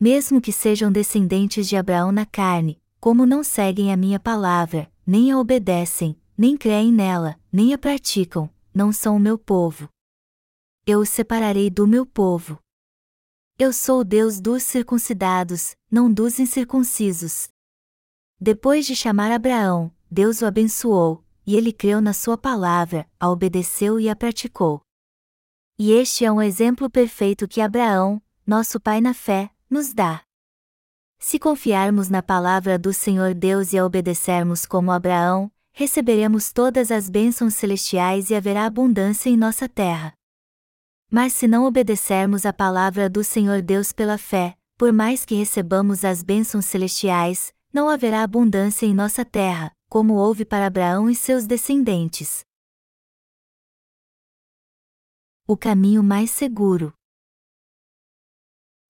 Mesmo 0.00 0.40
que 0.40 0.52
sejam 0.52 0.90
descendentes 0.90 1.68
de 1.68 1.76
Abraão 1.76 2.10
na 2.10 2.24
carne, 2.24 2.80
como 2.98 3.26
não 3.26 3.44
seguem 3.44 3.92
a 3.92 3.96
minha 3.96 4.18
palavra, 4.18 4.90
nem 5.06 5.30
a 5.30 5.38
obedecem, 5.38 6.18
nem 6.34 6.56
creem 6.56 6.90
nela, 6.90 7.38
nem 7.52 7.74
a 7.74 7.78
praticam, 7.78 8.48
não 8.72 8.90
são 8.90 9.14
o 9.14 9.20
meu 9.20 9.36
povo. 9.36 9.86
Eu 10.90 11.00
os 11.00 11.10
separarei 11.10 11.68
do 11.68 11.86
meu 11.86 12.06
povo. 12.06 12.58
Eu 13.58 13.74
sou 13.74 14.00
o 14.00 14.04
Deus 14.04 14.40
dos 14.40 14.62
circuncidados, 14.62 15.76
não 15.90 16.10
dos 16.10 16.38
incircuncisos. 16.38 17.50
Depois 18.40 18.86
de 18.86 18.96
chamar 18.96 19.30
Abraão, 19.30 19.92
Deus 20.10 20.40
o 20.40 20.46
abençoou, 20.46 21.22
e 21.46 21.56
ele 21.56 21.74
creu 21.74 22.00
na 22.00 22.14
sua 22.14 22.38
palavra, 22.38 23.06
a 23.20 23.28
obedeceu 23.28 24.00
e 24.00 24.08
a 24.08 24.16
praticou. 24.16 24.80
E 25.78 25.92
este 25.92 26.24
é 26.24 26.32
um 26.32 26.40
exemplo 26.40 26.88
perfeito 26.88 27.46
que 27.46 27.60
Abraão, 27.60 28.18
nosso 28.46 28.80
pai 28.80 29.02
na 29.02 29.12
fé, 29.12 29.50
nos 29.68 29.92
dá. 29.92 30.22
Se 31.18 31.38
confiarmos 31.38 32.08
na 32.08 32.22
palavra 32.22 32.78
do 32.78 32.94
Senhor 32.94 33.34
Deus 33.34 33.74
e 33.74 33.78
a 33.78 33.84
obedecermos 33.84 34.64
como 34.64 34.90
Abraão, 34.90 35.52
receberemos 35.70 36.50
todas 36.50 36.90
as 36.90 37.10
bênçãos 37.10 37.52
celestiais 37.52 38.30
e 38.30 38.34
haverá 38.34 38.64
abundância 38.64 39.28
em 39.28 39.36
nossa 39.36 39.68
terra. 39.68 40.17
Mas 41.10 41.32
se 41.32 41.48
não 41.48 41.64
obedecermos 41.64 42.44
à 42.44 42.52
palavra 42.52 43.08
do 43.08 43.24
Senhor 43.24 43.62
Deus 43.62 43.92
pela 43.92 44.18
fé, 44.18 44.56
por 44.76 44.92
mais 44.92 45.24
que 45.24 45.34
recebamos 45.34 46.04
as 46.04 46.22
bênçãos 46.22 46.66
celestiais, 46.66 47.52
não 47.72 47.88
haverá 47.88 48.22
abundância 48.22 48.84
em 48.84 48.94
nossa 48.94 49.24
terra, 49.24 49.72
como 49.88 50.14
houve 50.14 50.44
para 50.44 50.66
Abraão 50.66 51.08
e 51.08 51.14
seus 51.14 51.46
descendentes. 51.46 52.44
O 55.46 55.56
caminho 55.56 56.02
mais 56.02 56.30
seguro. 56.30 56.92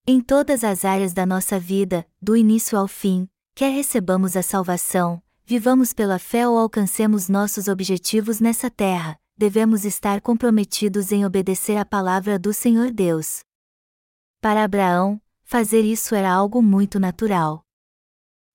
Em 0.04 0.20
todas 0.20 0.64
as 0.64 0.84
áreas 0.84 1.12
da 1.12 1.24
nossa 1.24 1.58
vida, 1.60 2.04
do 2.20 2.36
início 2.36 2.76
ao 2.76 2.88
fim, 2.88 3.28
quer 3.54 3.70
recebamos 3.70 4.36
a 4.36 4.42
salvação, 4.42 5.22
vivamos 5.44 5.92
pela 5.92 6.18
fé 6.18 6.48
ou 6.48 6.58
alcancemos 6.58 7.28
nossos 7.28 7.68
objetivos 7.68 8.40
nessa 8.40 8.68
terra, 8.68 9.20
devemos 9.38 9.84
estar 9.84 10.20
comprometidos 10.20 11.12
em 11.12 11.24
obedecer 11.24 11.76
à 11.76 11.84
palavra 11.84 12.40
do 12.40 12.52
Senhor 12.52 12.90
Deus. 12.90 13.44
Para 14.40 14.64
Abraão, 14.64 15.20
fazer 15.44 15.82
isso 15.82 16.12
era 16.12 16.28
algo 16.28 16.60
muito 16.60 16.98
natural. 16.98 17.64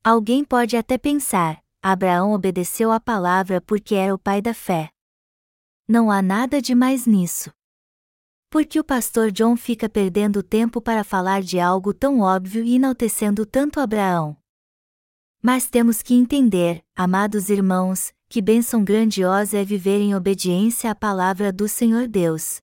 Alguém 0.03 0.43
pode 0.43 0.75
até 0.75 0.97
pensar: 0.97 1.63
Abraão 1.81 2.33
obedeceu 2.33 2.91
à 2.91 2.99
palavra 2.99 3.61
porque 3.61 3.95
era 3.95 4.13
o 4.13 4.19
pai 4.19 4.41
da 4.41 4.53
fé. 4.53 4.89
Não 5.87 6.11
há 6.11 6.21
nada 6.21 6.61
de 6.61 6.75
mais 6.75 7.07
nisso. 7.07 7.49
Porque 8.49 8.77
o 8.77 8.83
pastor 8.83 9.31
John 9.31 9.55
fica 9.55 9.87
perdendo 9.89 10.43
tempo 10.43 10.81
para 10.81 11.03
falar 11.03 11.41
de 11.41 11.59
algo 11.59 11.93
tão 11.93 12.19
óbvio 12.19 12.63
e 12.63 12.75
enaltecendo 12.75 13.45
tanto 13.45 13.79
Abraão? 13.79 14.37
Mas 15.41 15.69
temos 15.69 16.01
que 16.01 16.13
entender, 16.13 16.83
amados 16.95 17.49
irmãos, 17.49 18.13
que 18.33 18.41
bênção 18.41 18.83
grandiosa 18.83 19.59
é 19.59 19.63
viver 19.63 19.99
em 19.99 20.15
obediência 20.15 20.89
à 20.89 20.95
palavra 20.95 21.53
do 21.53 21.67
Senhor 21.67 22.07
Deus. 22.07 22.57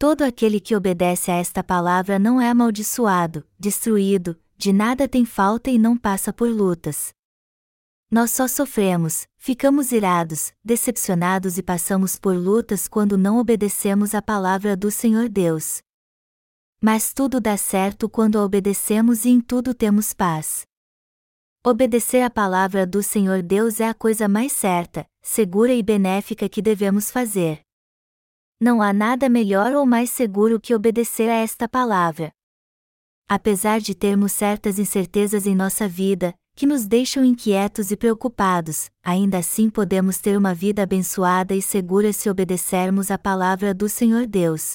Todo 0.00 0.22
aquele 0.22 0.58
que 0.58 0.74
obedece 0.74 1.30
a 1.30 1.36
esta 1.36 1.62
palavra 1.62 2.18
não 2.18 2.40
é 2.40 2.50
amaldiçoado, 2.50 3.46
destruído, 3.56 4.36
de 4.58 4.72
nada 4.72 5.06
tem 5.06 5.24
falta 5.24 5.70
e 5.70 5.78
não 5.78 5.96
passa 5.96 6.32
por 6.32 6.48
lutas. 6.48 7.12
Nós 8.10 8.32
só 8.32 8.48
sofremos, 8.48 9.28
ficamos 9.36 9.92
irados, 9.92 10.52
decepcionados 10.64 11.56
e 11.56 11.62
passamos 11.62 12.18
por 12.18 12.36
lutas 12.36 12.88
quando 12.88 13.16
não 13.16 13.38
obedecemos 13.38 14.12
à 14.12 14.20
palavra 14.20 14.76
do 14.76 14.90
Senhor 14.90 15.28
Deus. 15.28 15.82
Mas 16.80 17.12
tudo 17.12 17.40
dá 17.40 17.56
certo 17.56 18.08
quando 18.08 18.40
a 18.40 18.44
obedecemos 18.44 19.24
e 19.24 19.28
em 19.28 19.40
tudo 19.40 19.72
temos 19.72 20.12
paz. 20.12 20.66
Obedecer 21.66 22.20
à 22.20 22.28
palavra 22.28 22.86
do 22.86 23.02
Senhor 23.02 23.42
Deus 23.42 23.80
é 23.80 23.88
a 23.88 23.94
coisa 23.94 24.28
mais 24.28 24.52
certa, 24.52 25.06
segura 25.22 25.72
e 25.72 25.82
benéfica 25.82 26.46
que 26.46 26.60
devemos 26.60 27.10
fazer. 27.10 27.62
Não 28.60 28.82
há 28.82 28.92
nada 28.92 29.30
melhor 29.30 29.72
ou 29.72 29.86
mais 29.86 30.10
seguro 30.10 30.60
que 30.60 30.74
obedecer 30.74 31.30
a 31.30 31.36
esta 31.36 31.66
palavra. 31.66 32.30
Apesar 33.26 33.80
de 33.80 33.94
termos 33.94 34.32
certas 34.32 34.78
incertezas 34.78 35.46
em 35.46 35.54
nossa 35.54 35.88
vida, 35.88 36.34
que 36.54 36.66
nos 36.66 36.86
deixam 36.86 37.24
inquietos 37.24 37.90
e 37.90 37.96
preocupados, 37.96 38.90
ainda 39.02 39.38
assim 39.38 39.70
podemos 39.70 40.18
ter 40.18 40.36
uma 40.36 40.52
vida 40.52 40.82
abençoada 40.82 41.54
e 41.54 41.62
segura 41.62 42.12
se 42.12 42.28
obedecermos 42.28 43.10
à 43.10 43.16
palavra 43.16 43.72
do 43.72 43.88
Senhor 43.88 44.26
Deus. 44.26 44.74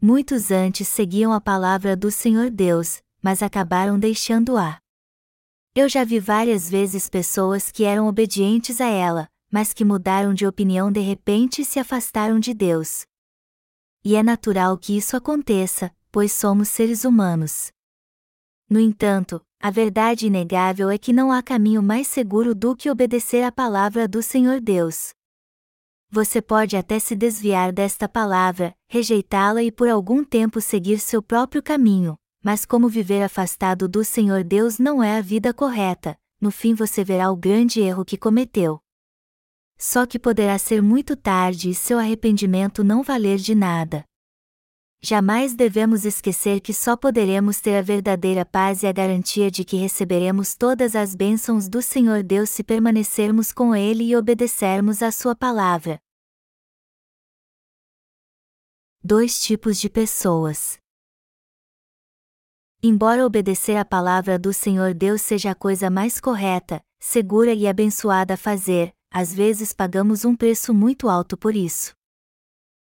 Muitos 0.00 0.52
antes 0.52 0.86
seguiam 0.86 1.32
a 1.32 1.40
palavra 1.40 1.96
do 1.96 2.08
Senhor 2.08 2.50
Deus, 2.50 3.02
mas 3.20 3.42
acabaram 3.42 3.98
deixando-a. 3.98 4.81
Eu 5.74 5.88
já 5.88 6.04
vi 6.04 6.20
várias 6.20 6.68
vezes 6.68 7.08
pessoas 7.08 7.72
que 7.72 7.84
eram 7.84 8.06
obedientes 8.06 8.78
a 8.78 8.88
ela, 8.88 9.26
mas 9.50 9.72
que 9.72 9.86
mudaram 9.86 10.34
de 10.34 10.46
opinião 10.46 10.92
de 10.92 11.00
repente 11.00 11.62
e 11.62 11.64
se 11.64 11.78
afastaram 11.78 12.38
de 12.38 12.52
Deus. 12.52 13.06
E 14.04 14.14
é 14.14 14.22
natural 14.22 14.76
que 14.76 14.94
isso 14.94 15.16
aconteça, 15.16 15.90
pois 16.10 16.30
somos 16.32 16.68
seres 16.68 17.04
humanos. 17.04 17.72
No 18.68 18.78
entanto, 18.78 19.40
a 19.58 19.70
verdade 19.70 20.26
inegável 20.26 20.90
é 20.90 20.98
que 20.98 21.10
não 21.10 21.32
há 21.32 21.42
caminho 21.42 21.82
mais 21.82 22.06
seguro 22.06 22.54
do 22.54 22.76
que 22.76 22.90
obedecer 22.90 23.42
à 23.42 23.50
palavra 23.50 24.06
do 24.06 24.22
Senhor 24.22 24.60
Deus. 24.60 25.14
Você 26.10 26.42
pode 26.42 26.76
até 26.76 26.98
se 26.98 27.16
desviar 27.16 27.72
desta 27.72 28.06
palavra, 28.06 28.74
rejeitá-la 28.90 29.62
e 29.62 29.72
por 29.72 29.88
algum 29.88 30.22
tempo 30.22 30.60
seguir 30.60 30.98
seu 30.98 31.22
próprio 31.22 31.62
caminho, 31.62 32.18
mas 32.42 32.64
como 32.64 32.88
viver 32.88 33.22
afastado 33.22 33.88
do 33.88 34.04
Senhor 34.04 34.42
Deus 34.42 34.78
não 34.78 35.02
é 35.02 35.16
a 35.18 35.20
vida 35.20 35.54
correta, 35.54 36.18
no 36.40 36.50
fim 36.50 36.74
você 36.74 37.04
verá 37.04 37.30
o 37.30 37.36
grande 37.36 37.80
erro 37.80 38.04
que 38.04 38.16
cometeu. 38.16 38.80
Só 39.78 40.06
que 40.06 40.18
poderá 40.18 40.58
ser 40.58 40.82
muito 40.82 41.16
tarde 41.16 41.70
e 41.70 41.74
seu 41.74 41.98
arrependimento 41.98 42.82
não 42.82 43.02
valer 43.02 43.38
de 43.38 43.54
nada. 43.54 44.04
jamais 45.04 45.54
devemos 45.54 46.04
esquecer 46.04 46.60
que 46.60 46.72
só 46.72 46.96
poderemos 46.96 47.60
ter 47.60 47.76
a 47.76 47.82
verdadeira 47.82 48.44
paz 48.44 48.82
e 48.84 48.86
a 48.86 48.92
garantia 48.92 49.50
de 49.50 49.64
que 49.64 49.76
receberemos 49.76 50.54
todas 50.54 50.94
as 50.94 51.14
bênçãos 51.14 51.68
do 51.68 51.82
Senhor 51.82 52.22
Deus 52.22 52.50
se 52.50 52.62
permanecermos 52.62 53.52
com 53.52 53.74
Ele 53.74 54.04
e 54.04 54.16
obedecermos 54.16 55.02
à 55.02 55.10
Sua 55.10 55.34
palavra. 55.34 55.98
Dois 59.02 59.42
tipos 59.42 59.80
de 59.80 59.90
pessoas. 59.90 60.81
Embora 62.84 63.24
obedecer 63.24 63.76
à 63.76 63.84
palavra 63.84 64.36
do 64.36 64.52
Senhor 64.52 64.92
Deus 64.92 65.22
seja 65.22 65.52
a 65.52 65.54
coisa 65.54 65.88
mais 65.88 66.18
correta, 66.18 66.82
segura 66.98 67.54
e 67.54 67.68
abençoada 67.68 68.34
a 68.34 68.36
fazer, 68.36 68.92
às 69.08 69.32
vezes 69.32 69.72
pagamos 69.72 70.24
um 70.24 70.34
preço 70.34 70.74
muito 70.74 71.08
alto 71.08 71.36
por 71.36 71.54
isso. 71.54 71.94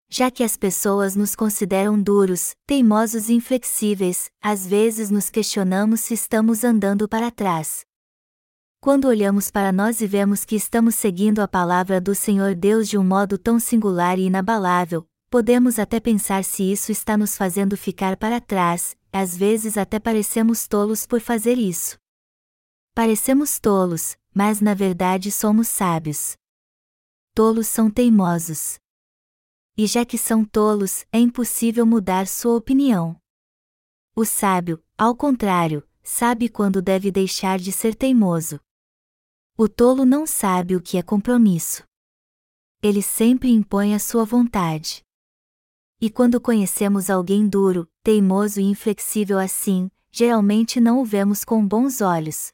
Já 0.09 0.31
que 0.31 0.43
as 0.43 0.57
pessoas 0.57 1.15
nos 1.15 1.35
consideram 1.35 2.01
duros, 2.01 2.55
teimosos 2.65 3.29
e 3.29 3.33
inflexíveis, 3.33 4.31
às 4.41 4.65
vezes 4.65 5.11
nos 5.11 5.29
questionamos 5.29 5.99
se 5.99 6.15
estamos 6.15 6.63
andando 6.63 7.07
para 7.07 7.29
trás. 7.29 7.85
Quando 8.79 9.05
olhamos 9.05 9.51
para 9.51 9.71
nós 9.71 10.01
e 10.01 10.07
vemos 10.07 10.43
que 10.43 10.55
estamos 10.55 10.95
seguindo 10.95 11.41
a 11.41 11.47
palavra 11.47 12.01
do 12.01 12.15
Senhor 12.15 12.55
Deus 12.55 12.89
de 12.89 12.97
um 12.97 13.03
modo 13.03 13.37
tão 13.37 13.59
singular 13.59 14.17
e 14.17 14.23
inabalável, 14.23 15.07
podemos 15.29 15.77
até 15.77 15.99
pensar 15.99 16.43
se 16.43 16.71
isso 16.71 16.91
está 16.91 17.15
nos 17.15 17.37
fazendo 17.37 17.77
ficar 17.77 18.17
para 18.17 18.41
trás, 18.41 18.97
às 19.11 19.35
vezes 19.35 19.77
até 19.77 19.99
parecemos 19.99 20.67
tolos 20.67 21.05
por 21.05 21.19
fazer 21.19 21.57
isso. 21.57 21.97
Parecemos 22.93 23.59
tolos, 23.59 24.17
mas 24.33 24.61
na 24.61 24.73
verdade 24.73 25.31
somos 25.31 25.67
sábios. 25.67 26.35
Tolos 27.33 27.67
são 27.67 27.89
teimosos 27.89 28.81
e 29.77 29.87
já 29.87 30.05
que 30.05 30.17
são 30.17 30.45
tolos, 30.45 31.05
é 31.11 31.19
impossível 31.19 31.85
mudar 31.85 32.27
sua 32.27 32.55
opinião. 32.55 33.19
O 34.15 34.25
sábio, 34.25 34.83
ao 34.95 35.15
contrário, 35.15 35.87
sabe 36.03 36.49
quando 36.49 36.81
deve 36.81 37.11
deixar 37.11 37.57
de 37.57 37.71
ser 37.71 37.95
teimoso. 37.95 38.59
O 39.57 39.67
tolo 39.67 40.05
não 40.05 40.27
sabe 40.27 40.75
o 40.75 40.81
que 40.81 40.97
é 40.97 41.01
compromisso. 41.01 41.83
Ele 42.79 43.01
sempre 43.01 43.49
impõe 43.49 43.95
a 43.95 43.99
sua 43.99 44.25
vontade. 44.25 45.03
E 46.01 46.09
quando 46.09 46.41
conhecemos 46.41 47.09
alguém 47.09 47.47
duro, 47.47 47.87
teimoso 48.03 48.59
e 48.59 48.63
inflexível 48.63 49.37
assim, 49.37 49.89
geralmente 50.11 50.81
não 50.81 50.99
o 50.99 51.05
vemos 51.05 51.45
com 51.45 51.65
bons 51.65 52.01
olhos 52.01 52.51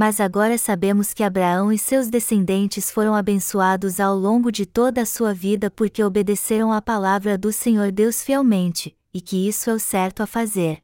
mas 0.00 0.18
agora 0.18 0.56
sabemos 0.56 1.12
que 1.12 1.22
Abraão 1.22 1.70
e 1.70 1.78
seus 1.78 2.08
descendentes 2.08 2.90
foram 2.90 3.14
abençoados 3.14 4.00
ao 4.00 4.16
longo 4.16 4.50
de 4.50 4.64
toda 4.64 5.02
a 5.02 5.04
sua 5.04 5.34
vida 5.34 5.70
porque 5.70 6.02
obedeceram 6.02 6.72
à 6.72 6.80
palavra 6.80 7.36
do 7.36 7.52
Senhor 7.52 7.92
Deus 7.92 8.22
fielmente, 8.22 8.96
e 9.12 9.20
que 9.20 9.46
isso 9.46 9.68
é 9.68 9.74
o 9.74 9.78
certo 9.78 10.22
a 10.22 10.26
fazer. 10.26 10.80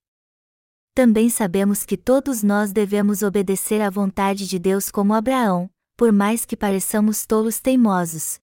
Também 0.94 1.30
sabemos 1.30 1.82
que 1.82 1.96
todos 1.96 2.42
nós 2.42 2.72
devemos 2.72 3.22
obedecer 3.22 3.80
à 3.80 3.88
vontade 3.88 4.46
de 4.46 4.58
Deus 4.58 4.90
como 4.90 5.14
Abraão, 5.14 5.70
por 5.96 6.12
mais 6.12 6.44
que 6.44 6.54
pareçamos 6.54 7.25
tolos 7.25 7.58
teimosos. 7.58 8.38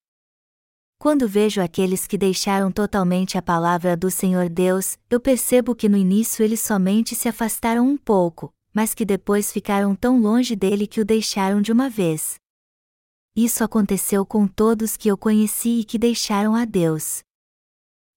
Quando 1.04 1.28
vejo 1.28 1.60
aqueles 1.60 2.06
que 2.06 2.16
deixaram 2.16 2.72
totalmente 2.72 3.36
a 3.36 3.42
palavra 3.42 3.94
do 3.94 4.10
Senhor 4.10 4.48
Deus, 4.48 4.96
eu 5.10 5.20
percebo 5.20 5.74
que 5.74 5.86
no 5.86 5.98
início 5.98 6.42
eles 6.42 6.60
somente 6.60 7.14
se 7.14 7.28
afastaram 7.28 7.86
um 7.86 7.94
pouco, 7.94 8.50
mas 8.72 8.94
que 8.94 9.04
depois 9.04 9.52
ficaram 9.52 9.94
tão 9.94 10.18
longe 10.18 10.56
dele 10.56 10.86
que 10.86 11.02
o 11.02 11.04
deixaram 11.04 11.60
de 11.60 11.70
uma 11.70 11.90
vez. 11.90 12.36
Isso 13.36 13.62
aconteceu 13.62 14.24
com 14.24 14.46
todos 14.46 14.96
que 14.96 15.06
eu 15.06 15.18
conheci 15.18 15.80
e 15.80 15.84
que 15.84 15.98
deixaram 15.98 16.56
a 16.56 16.64
Deus. 16.64 17.20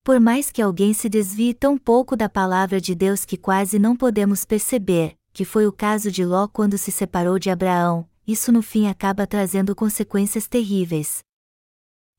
Por 0.01 0.17
mais 0.17 0.50
que 0.50 0.62
alguém 0.62 0.94
se 0.94 1.10
desvie 1.10 1.53
tão 1.53 1.77
pouco 1.77 2.15
da 2.15 2.29
palavra 2.29 2.79
de 2.79 2.96
Deus 2.96 3.25
que 3.25 3.36
quase 3.36 3.77
não 3.77 3.98
podemos 3.98 4.46
perceber, 4.46 5.17
que 5.34 5.44
foi 5.44 5.67
o 5.67 5.74
caso 5.74 6.10
de 6.10 6.24
Ló 6.24 6.48
quando 6.48 6.77
se 6.77 6.94
separou 6.94 7.38
de 7.38 7.50
Abraão, 7.50 8.08
isso 8.25 8.50
no 8.50 8.62
fim 8.62 8.88
acaba 8.88 9.28
trazendo 9.28 9.76
consequências 9.76 10.47
terríveis. 10.47 11.26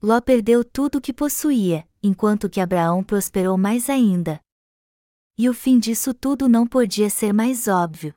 Ló 0.03 0.21
perdeu 0.21 0.65
tudo 0.65 0.99
o 0.99 1.01
que 1.01 1.13
possuía, 1.13 1.89
enquanto 2.03 2.49
que 2.49 2.61
Abraão 2.61 3.03
prosperou 3.03 3.59
mais 3.59 3.91
ainda. 3.91 4.41
E 5.37 5.49
o 5.49 5.55
fim 5.55 5.79
disso 5.79 6.15
tudo 6.15 6.49
não 6.49 6.67
podia 6.67 7.11
ser 7.11 7.33
mais 7.33 7.69
óbvio 7.69 8.15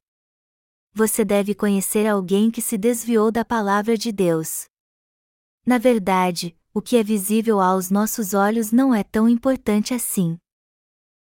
você 0.93 1.23
deve 1.23 1.55
conhecer 1.55 2.05
alguém 2.05 2.51
que 2.51 2.61
se 2.61 2.77
desviou 2.77 3.31
da 3.31 3.45
palavra 3.45 3.97
de 3.97 4.11
Deus. 4.11 4.65
Na 5.65 5.77
verdade, 5.77 6.57
o 6.73 6.81
que 6.81 6.97
é 6.97 7.03
visível 7.03 7.61
aos 7.61 7.89
nossos 7.89 8.33
olhos 8.33 8.71
não 8.71 8.93
é 8.93 9.03
tão 9.03 9.29
importante 9.29 9.93
assim. 9.93 10.37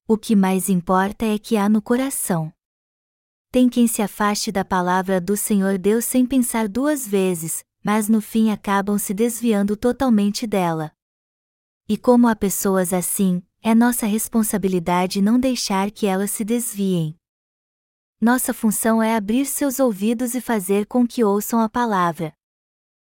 O 0.08 0.18
que 0.18 0.36
mais 0.36 0.68
importa 0.68 1.26
é 1.26 1.38
que 1.38 1.58
há 1.58 1.70
no 1.70 1.82
coração. 1.82 2.52
Tem 3.52 3.70
quem 3.70 3.88
se 3.88 4.02
afaste 4.02 4.52
da 4.52 4.66
palavra 4.66 5.22
do 5.22 5.38
Senhor 5.38 5.78
Deus 5.78 6.06
sem 6.06 6.26
pensar 6.26 6.68
duas 6.68 7.08
vezes, 7.08 7.64
mas 7.84 8.08
no 8.08 8.22
fim 8.22 8.52
acabam 8.52 8.98
se 8.98 9.14
desviando 9.14 9.76
totalmente 9.76 10.46
dela. 10.46 10.92
E 11.88 11.98
como 11.98 12.28
há 12.28 12.36
pessoas 12.36 12.94
assim, 12.94 13.44
é 13.62 13.76
nossa 13.76 14.06
responsabilidade 14.06 15.22
não 15.22 15.40
deixar 15.40 15.92
que 15.92 16.06
elas 16.08 16.32
se 16.32 16.44
desviem. 16.44 17.16
Nossa 18.20 18.54
função 18.54 19.02
é 19.02 19.16
abrir 19.16 19.46
seus 19.46 19.80
ouvidos 19.80 20.36
e 20.36 20.42
fazer 20.42 20.86
com 20.86 21.08
que 21.08 21.24
ouçam 21.24 21.60
a 21.60 21.68
palavra. 21.68 22.34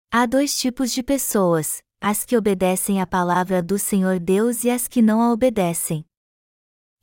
Há 0.10 0.26
dois 0.26 0.58
tipos 0.58 0.92
de 0.92 1.04
pessoas: 1.04 1.84
as 2.00 2.24
que 2.24 2.38
obedecem 2.38 3.02
à 3.02 3.08
palavra 3.08 3.62
do 3.62 3.78
Senhor 3.78 4.20
Deus 4.20 4.64
e 4.64 4.70
as 4.70 4.88
que 4.88 5.02
não 5.02 5.22
a 5.22 5.32
obedecem. 5.32 6.06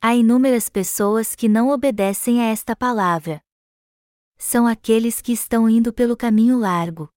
Há 0.01 0.15
inúmeras 0.15 0.67
pessoas 0.67 1.35
que 1.35 1.47
não 1.47 1.69
obedecem 1.69 2.41
a 2.41 2.45
esta 2.45 2.75
palavra. 2.75 3.39
São 4.37 4.65
aqueles 4.65 5.21
que 5.21 5.31
estão 5.31 5.69
indo 5.69 5.93
pelo 5.93 6.17
caminho 6.17 6.57
largo. 6.57 7.07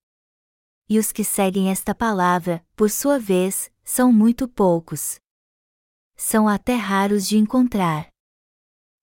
E 0.88 0.98
os 0.98 1.12
que 1.12 1.24
seguem 1.24 1.70
esta 1.70 1.94
palavra, 1.94 2.64
por 2.76 2.90
sua 2.90 3.18
vez, 3.18 3.70
são 3.82 4.12
muito 4.12 4.46
poucos. 4.46 5.16
São 6.16 6.46
até 6.46 6.74
raros 6.74 7.26
de 7.26 7.38
encontrar. 7.38 8.08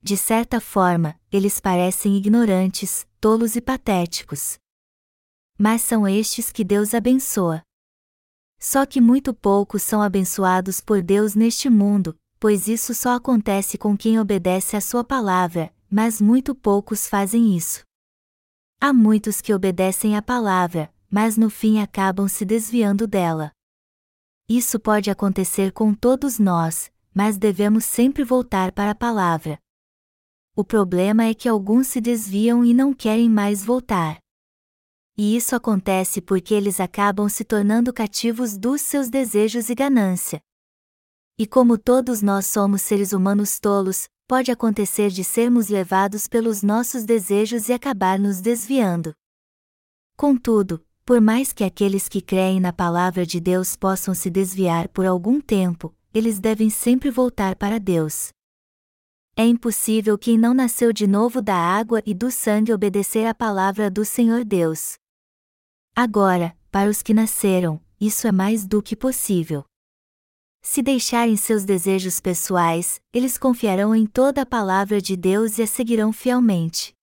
De 0.01 0.15
certa 0.15 0.59
forma, 0.59 1.19
eles 1.31 1.59
parecem 1.59 2.17
ignorantes, 2.17 3.07
tolos 3.19 3.55
e 3.55 3.61
patéticos. 3.61 4.57
Mas 5.57 5.81
são 5.81 6.07
estes 6.07 6.51
que 6.51 6.63
Deus 6.63 6.93
abençoa. 6.93 7.61
Só 8.59 8.85
que 8.85 9.01
muito 9.01 9.33
poucos 9.33 9.81
são 9.81 10.01
abençoados 10.01 10.81
por 10.81 11.01
Deus 11.01 11.33
neste 11.33 11.69
mundo, 11.69 12.15
pois 12.39 12.67
isso 12.67 12.93
só 12.93 13.15
acontece 13.15 13.77
com 13.77 13.97
quem 13.97 14.19
obedece 14.19 14.75
à 14.75 14.81
Sua 14.81 15.03
palavra, 15.03 15.73
mas 15.89 16.21
muito 16.21 16.55
poucos 16.55 17.07
fazem 17.07 17.55
isso. 17.55 17.81
Há 18.79 18.91
muitos 18.93 19.41
que 19.41 19.53
obedecem 19.53 20.15
à 20.15 20.21
palavra, 20.21 20.91
mas 21.11 21.35
no 21.35 21.49
fim 21.49 21.79
acabam 21.79 22.27
se 22.29 22.45
desviando 22.45 23.05
dela. 23.05 23.51
Isso 24.47 24.79
pode 24.79 25.11
acontecer 25.11 25.73
com 25.73 25.93
todos 25.93 26.39
nós, 26.39 26.89
mas 27.13 27.37
devemos 27.37 27.83
sempre 27.83 28.23
voltar 28.23 28.71
para 28.71 28.91
a 28.91 28.95
palavra. 28.95 29.59
O 30.55 30.63
problema 30.63 31.25
é 31.25 31.33
que 31.33 31.49
alguns 31.49 31.87
se 31.87 31.99
desviam 31.99 32.63
e 32.63 32.73
não 32.73 32.93
querem 32.93 33.29
mais 33.29 33.63
voltar. 33.63 34.19
E 35.17 35.35
isso 35.35 35.55
acontece 35.55 36.21
porque 36.21 36.53
eles 36.53 36.79
acabam 36.79 37.27
se 37.29 37.43
tornando 37.43 37.93
cativos 37.93 38.57
dos 38.57 38.81
seus 38.81 39.09
desejos 39.09 39.69
e 39.69 39.75
ganância. 39.75 40.41
E 41.37 41.45
como 41.45 41.77
todos 41.77 42.21
nós 42.21 42.45
somos 42.45 42.81
seres 42.81 43.11
humanos 43.11 43.59
tolos, 43.59 44.07
pode 44.27 44.51
acontecer 44.51 45.09
de 45.09 45.23
sermos 45.23 45.67
levados 45.67 46.27
pelos 46.27 46.63
nossos 46.63 47.03
desejos 47.03 47.67
e 47.67 47.73
acabar 47.73 48.17
nos 48.17 48.39
desviando. 48.39 49.13
Contudo, 50.15 50.85
por 51.05 51.19
mais 51.19 51.51
que 51.51 51.63
aqueles 51.63 52.07
que 52.07 52.21
creem 52.21 52.59
na 52.59 52.71
palavra 52.71 53.25
de 53.25 53.39
Deus 53.39 53.75
possam 53.75 54.13
se 54.13 54.29
desviar 54.29 54.87
por 54.89 55.05
algum 55.05 55.41
tempo, 55.41 55.93
eles 56.13 56.39
devem 56.39 56.69
sempre 56.69 57.09
voltar 57.09 57.55
para 57.55 57.79
Deus. 57.79 58.29
É 59.35 59.45
impossível 59.45 60.17
quem 60.17 60.37
não 60.37 60.53
nasceu 60.53 60.91
de 60.91 61.07
novo 61.07 61.41
da 61.41 61.55
água 61.55 62.01
e 62.05 62.13
do 62.13 62.29
sangue 62.29 62.73
obedecer 62.73 63.25
à 63.25 63.33
palavra 63.33 63.89
do 63.89 64.03
Senhor 64.03 64.43
Deus. 64.43 64.95
Agora, 65.95 66.55
para 66.69 66.89
os 66.89 67.01
que 67.01 67.13
nasceram, 67.13 67.81
isso 67.99 68.27
é 68.27 68.31
mais 68.31 68.65
do 68.65 68.81
que 68.81 68.95
possível. 68.95 69.63
Se 70.61 70.81
deixarem 70.81 71.35
seus 71.35 71.65
desejos 71.65 72.19
pessoais, 72.19 73.01
eles 73.11 73.37
confiarão 73.37 73.95
em 73.95 74.05
toda 74.05 74.43
a 74.43 74.45
palavra 74.45 75.01
de 75.01 75.17
Deus 75.17 75.57
e 75.57 75.63
a 75.63 75.67
seguirão 75.67 76.13
fielmente. 76.13 76.93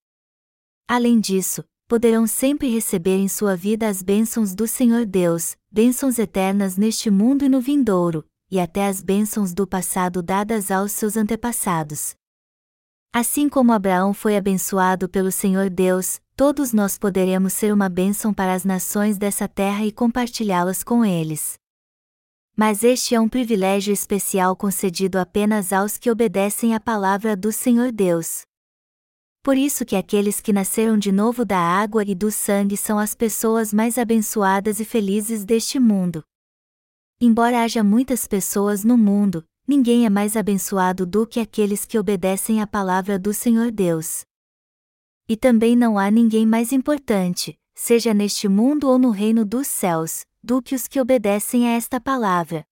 Além 0.87 1.19
disso, 1.19 1.65
poderão 1.89 2.27
sempre 2.27 2.69
receber 2.69 3.17
em 3.17 3.29
sua 3.29 3.57
vida 3.57 3.89
as 3.89 4.03
bênçãos 4.03 4.55
do 4.55 4.69
Senhor 4.69 5.07
Deus, 5.07 5.57
bênçãos 5.71 6.19
eternas 6.19 6.77
neste 6.77 7.11
mundo 7.11 7.47
e 7.47 7.49
no 7.49 7.63
vindouro, 7.63 8.27
e 8.51 8.61
até 8.61 8.87
as 8.87 9.03
bênçãos 9.03 9.55
do 9.55 9.67
passado 9.67 10.23
dadas 10.23 10.71
aos 10.71 10.93
seus 10.93 11.17
antepassados. 11.17 12.15
Assim 13.11 13.49
como 13.49 13.73
Abraão 13.73 14.13
foi 14.13 14.37
abençoado 14.37 15.09
pelo 15.09 15.33
Senhor 15.33 15.71
Deus, 15.71 16.21
todos 16.37 16.75
nós 16.75 16.99
poderemos 16.99 17.55
ser 17.55 17.73
uma 17.73 17.89
bênção 17.89 18.35
para 18.35 18.53
as 18.53 18.67
nações 18.67 19.17
dessa 19.17 19.49
terra 19.49 19.87
e 19.87 19.91
compartilhá-las 19.91 20.85
com 20.85 21.03
eles. 21.03 21.55
Mas 22.55 22.85
este 22.85 23.15
é 23.15 23.21
um 23.21 23.29
privilégio 23.29 23.95
especial 23.95 24.55
concedido 24.55 25.19
apenas 25.19 25.73
aos 25.73 25.97
que 25.97 26.11
obedecem 26.11 26.75
à 26.75 26.81
palavra 26.81 27.35
do 27.35 27.51
Senhor 27.51 27.91
Deus. 27.91 28.48
Por 29.49 29.57
isso 29.57 29.83
que 29.87 29.97
aqueles 29.97 30.43
que 30.43 30.53
nasceram 30.53 30.99
de 30.99 31.11
novo 31.11 31.43
da 31.43 31.59
água 31.59 32.05
e 32.07 32.15
do 32.15 32.31
sangue 32.31 32.77
são 32.77 32.99
as 32.99 33.15
pessoas 33.15 33.73
mais 33.73 33.97
abençoadas 33.97 34.79
e 34.79 34.85
felizes 34.85 35.43
deste 35.43 35.81
mundo. 35.81 36.23
Embora 37.19 37.63
haja 37.63 37.83
muitas 37.83 38.27
pessoas 38.27 38.85
no 38.85 38.99
mundo, 38.99 39.43
ninguém 39.67 40.05
é 40.05 40.11
mais 40.11 40.37
abençoado 40.37 41.07
do 41.07 41.27
que 41.27 41.41
aqueles 41.41 41.87
que 41.87 41.99
obedecem 41.99 42.61
à 42.61 42.67
palavra 42.67 43.19
do 43.19 43.33
Senhor 43.33 43.71
Deus. 43.71 44.23
E 45.27 45.35
também 45.35 45.75
não 45.75 45.99
há 45.99 46.11
ninguém 46.11 46.45
mais 46.45 46.71
importante, 46.71 47.59
seja 47.75 48.13
neste 48.13 48.51
mundo 48.51 48.87
ou 48.87 48.99
no 48.99 49.09
reino 49.09 49.47
dos 49.47 49.67
céus, 49.67 50.27
do 50.43 50.61
que 50.61 50.75
os 50.75 50.87
que 50.87 51.01
obedecem 51.01 51.67
a 51.67 51.71
esta 51.71 51.99
palavra. 51.99 52.67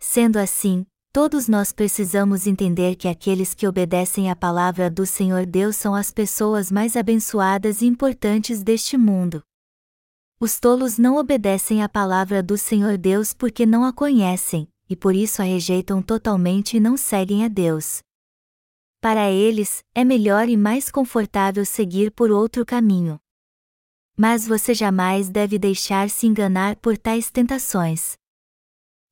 Sendo 0.00 0.36
assim, 0.36 0.84
todos 1.16 1.48
nós 1.48 1.72
precisamos 1.72 2.46
entender 2.46 2.94
que 2.94 3.08
aqueles 3.08 3.54
que 3.54 3.66
obedecem 3.66 4.30
à 4.30 4.36
palavra 4.36 4.90
do 4.90 5.06
Senhor 5.06 5.46
Deus 5.46 5.74
são 5.74 5.94
as 5.94 6.12
pessoas 6.12 6.70
mais 6.70 6.94
abençoadas 6.94 7.80
e 7.80 7.86
importantes 7.86 8.62
deste 8.62 8.98
mundo. 8.98 9.42
Os 10.38 10.60
tolos 10.60 10.98
não 10.98 11.16
obedecem 11.16 11.82
à 11.82 11.88
palavra 11.88 12.42
do 12.42 12.58
Senhor 12.58 12.98
Deus 12.98 13.32
porque 13.32 13.64
não 13.64 13.82
a 13.82 13.94
conhecem, 13.94 14.68
e 14.90 14.94
por 14.94 15.14
isso 15.14 15.40
a 15.40 15.46
rejeitam 15.46 16.02
totalmente 16.02 16.76
e 16.76 16.80
não 16.80 16.98
seguem 16.98 17.46
a 17.46 17.48
Deus. 17.48 18.02
Para 19.00 19.30
eles, 19.30 19.82
é 19.94 20.04
melhor 20.04 20.50
e 20.50 20.56
mais 20.58 20.90
confortável 20.90 21.64
seguir 21.64 22.10
por 22.10 22.30
outro 22.30 22.62
caminho. 22.62 23.18
Mas 24.14 24.46
você 24.46 24.74
jamais 24.74 25.30
deve 25.30 25.58
deixar-se 25.58 26.26
enganar 26.26 26.76
por 26.76 26.98
tais 26.98 27.30
tentações. 27.30 28.18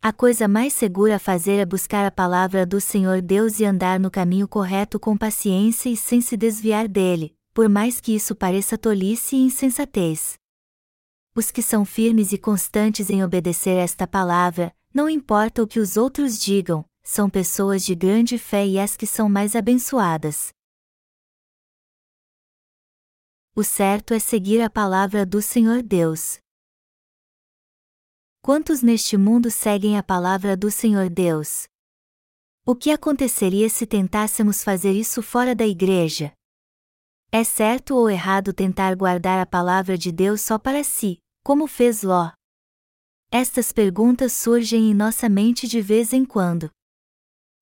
A 0.07 0.13
coisa 0.13 0.47
mais 0.47 0.75
segura 0.75 1.17
a 1.17 1.19
fazer 1.19 1.57
é 1.57 1.65
buscar 1.65 2.05
a 2.05 2.11
palavra 2.11 2.67
do 2.67 2.79
Senhor 2.79 3.23
Deus 3.23 3.59
e 3.59 3.65
andar 3.65 3.99
no 3.99 4.11
caminho 4.11 4.47
correto 4.47 5.01
com 5.01 5.17
paciência 5.17 5.89
e 5.89 5.97
sem 5.97 6.21
se 6.21 6.37
desviar 6.37 6.87
dele, 6.87 7.35
por 7.55 7.71
mais 7.71 8.03
que 8.03 8.15
isso 8.15 8.35
pareça 8.37 8.77
tolice 8.77 9.35
e 9.35 9.39
insensatez. 9.39 10.35
Os 11.35 11.51
que 11.51 11.63
são 11.63 11.87
firmes 11.87 12.35
e 12.35 12.37
constantes 12.37 13.09
em 13.09 13.25
obedecer 13.25 13.79
esta 13.79 14.07
palavra, 14.07 14.77
não 14.93 15.09
importa 15.09 15.63
o 15.63 15.67
que 15.67 15.81
os 15.81 15.97
outros 15.97 16.39
digam, 16.39 16.85
são 17.03 17.31
pessoas 17.31 17.83
de 17.83 17.95
grande 17.95 18.37
fé 18.37 18.67
e 18.67 18.79
as 18.79 18.99
que 18.99 19.07
são 19.07 19.27
mais 19.27 19.57
abençoadas. 19.57 20.53
O 23.57 23.65
certo 23.65 24.13
é 24.13 24.19
seguir 24.19 24.61
a 24.61 24.69
palavra 24.69 25.25
do 25.25 25.41
Senhor 25.41 25.83
Deus. 25.83 26.44
Quantos 28.45 28.83
neste 28.83 29.17
mundo 29.17 29.51
seguem 29.51 29.97
a 29.97 30.03
palavra 30.03 30.55
do 30.55 30.71
Senhor 30.71 31.09
Deus? 31.09 31.67
O 32.67 32.77
que 32.77 32.91
aconteceria 32.91 33.71
se 33.71 33.87
tentássemos 33.87 34.63
fazer 34.63 34.93
isso 34.93 35.23
fora 35.23 35.55
da 35.55 35.67
igreja? 35.67 36.31
É 37.33 37.43
certo 37.43 37.95
ou 37.95 38.11
errado 38.11 38.53
tentar 38.53 38.95
guardar 38.97 39.41
a 39.41 39.47
palavra 39.47 39.97
de 39.97 40.13
Deus 40.13 40.43
só 40.43 40.59
para 40.59 40.85
si, 40.85 41.17
como 41.43 41.67
fez 41.67 42.03
Ló? 42.03 42.33
Estas 43.31 43.73
perguntas 43.73 44.35
surgem 44.35 44.91
em 44.91 44.95
nossa 44.95 45.27
mente 45.27 45.67
de 45.67 45.81
vez 45.81 46.13
em 46.13 46.23
quando. 46.23 46.69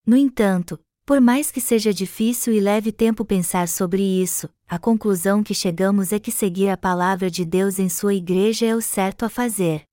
No 0.04 0.16
entanto, 0.16 0.80
por 1.06 1.20
mais 1.20 1.52
que 1.52 1.60
seja 1.60 1.94
difícil 1.94 2.52
e 2.52 2.58
leve 2.58 2.90
tempo 2.90 3.24
pensar 3.24 3.68
sobre 3.68 4.02
isso, 4.02 4.48
a 4.66 4.80
conclusão 4.80 5.44
que 5.44 5.54
chegamos 5.54 6.12
é 6.12 6.18
que 6.18 6.32
seguir 6.32 6.70
a 6.70 6.76
palavra 6.76 7.30
de 7.30 7.44
Deus 7.44 7.78
em 7.78 7.88
sua 7.88 8.14
igreja 8.14 8.66
é 8.66 8.74
o 8.74 8.80
certo 8.80 9.24
a 9.24 9.28
fazer. 9.28 9.84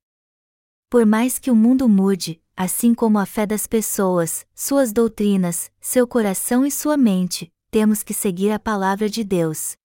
Por 0.89 1.05
mais 1.05 1.37
que 1.37 1.51
o 1.51 1.55
mundo 1.55 1.87
mude, 1.87 2.41
assim 2.57 2.95
como 2.95 3.19
a 3.19 3.25
fé 3.25 3.45
das 3.45 3.67
pessoas, 3.67 4.43
suas 4.55 4.91
doutrinas, 4.91 5.71
seu 5.79 6.07
coração 6.07 6.65
e 6.65 6.71
sua 6.71 6.97
mente, 6.97 7.53
temos 7.69 8.01
que 8.01 8.11
seguir 8.11 8.51
a 8.51 8.57
palavra 8.57 9.07
de 9.07 9.23
Deus. 9.23 9.77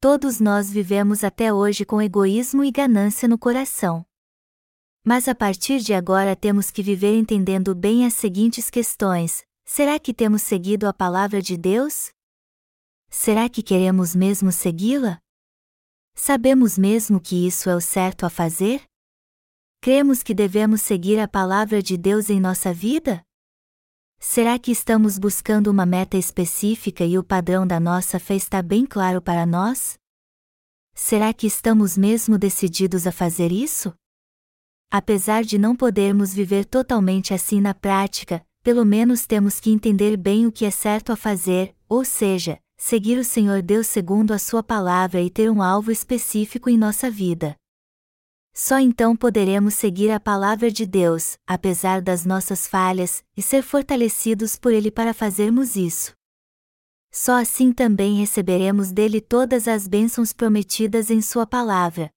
Todos 0.00 0.40
nós 0.40 0.68
vivemos 0.68 1.22
até 1.22 1.54
hoje 1.54 1.84
com 1.84 2.02
egoísmo 2.02 2.64
e 2.64 2.72
ganância 2.72 3.28
no 3.28 3.38
coração. 3.38 4.04
Mas 5.04 5.28
a 5.28 5.34
partir 5.34 5.78
de 5.78 5.94
agora 5.94 6.34
temos 6.34 6.72
que 6.72 6.82
viver 6.82 7.16
entendendo 7.16 7.72
bem 7.72 8.04
as 8.04 8.14
seguintes 8.14 8.68
questões: 8.68 9.44
será 9.64 9.96
que 9.96 10.12
temos 10.12 10.42
seguido 10.42 10.88
a 10.88 10.92
palavra 10.92 11.40
de 11.40 11.56
Deus? 11.56 12.10
Será 13.08 13.48
que 13.48 13.62
queremos 13.62 14.16
mesmo 14.16 14.50
segui-la? 14.50 15.20
Sabemos 16.16 16.76
mesmo 16.76 17.20
que 17.20 17.46
isso 17.46 17.70
é 17.70 17.76
o 17.76 17.80
certo 17.80 18.26
a 18.26 18.30
fazer? 18.30 18.89
Cremos 19.82 20.22
que 20.22 20.34
devemos 20.34 20.82
seguir 20.82 21.18
a 21.18 21.26
palavra 21.26 21.82
de 21.82 21.96
Deus 21.96 22.28
em 22.28 22.38
nossa 22.38 22.70
vida? 22.70 23.22
Será 24.18 24.58
que 24.58 24.70
estamos 24.70 25.18
buscando 25.18 25.68
uma 25.68 25.86
meta 25.86 26.18
específica 26.18 27.02
e 27.02 27.16
o 27.16 27.24
padrão 27.24 27.66
da 27.66 27.80
nossa 27.80 28.20
fé 28.20 28.34
está 28.36 28.60
bem 28.60 28.84
claro 28.84 29.22
para 29.22 29.46
nós? 29.46 29.98
Será 30.94 31.32
que 31.32 31.46
estamos 31.46 31.96
mesmo 31.96 32.36
decididos 32.36 33.06
a 33.06 33.12
fazer 33.12 33.50
isso? 33.50 33.94
Apesar 34.90 35.44
de 35.44 35.56
não 35.56 35.74
podermos 35.74 36.34
viver 36.34 36.66
totalmente 36.66 37.32
assim 37.32 37.58
na 37.58 37.72
prática, 37.72 38.44
pelo 38.62 38.84
menos 38.84 39.24
temos 39.24 39.58
que 39.58 39.70
entender 39.70 40.18
bem 40.18 40.46
o 40.46 40.52
que 40.52 40.66
é 40.66 40.70
certo 40.70 41.10
a 41.10 41.16
fazer, 41.16 41.74
ou 41.88 42.04
seja, 42.04 42.60
seguir 42.76 43.16
o 43.16 43.24
Senhor 43.24 43.62
Deus 43.62 43.86
segundo 43.86 44.32
a 44.32 44.38
Sua 44.38 44.62
palavra 44.62 45.22
e 45.22 45.30
ter 45.30 45.50
um 45.50 45.62
alvo 45.62 45.90
específico 45.90 46.68
em 46.68 46.76
nossa 46.76 47.10
vida. 47.10 47.56
Só 48.52 48.78
então 48.78 49.16
poderemos 49.16 49.74
seguir 49.74 50.10
a 50.10 50.18
palavra 50.20 50.70
de 50.70 50.86
Deus, 50.86 51.38
apesar 51.46 52.02
das 52.02 52.24
nossas 52.24 52.66
falhas, 52.66 53.22
e 53.36 53.42
ser 53.42 53.62
fortalecidos 53.62 54.56
por 54.56 54.72
Ele 54.72 54.90
para 54.90 55.14
fazermos 55.14 55.76
isso. 55.76 56.12
Só 57.12 57.40
assim 57.40 57.72
também 57.72 58.16
receberemos 58.16 58.92
dele 58.92 59.20
todas 59.20 59.66
as 59.66 59.86
bênçãos 59.86 60.32
prometidas 60.32 61.10
em 61.10 61.20
Sua 61.20 61.46
palavra, 61.46 62.10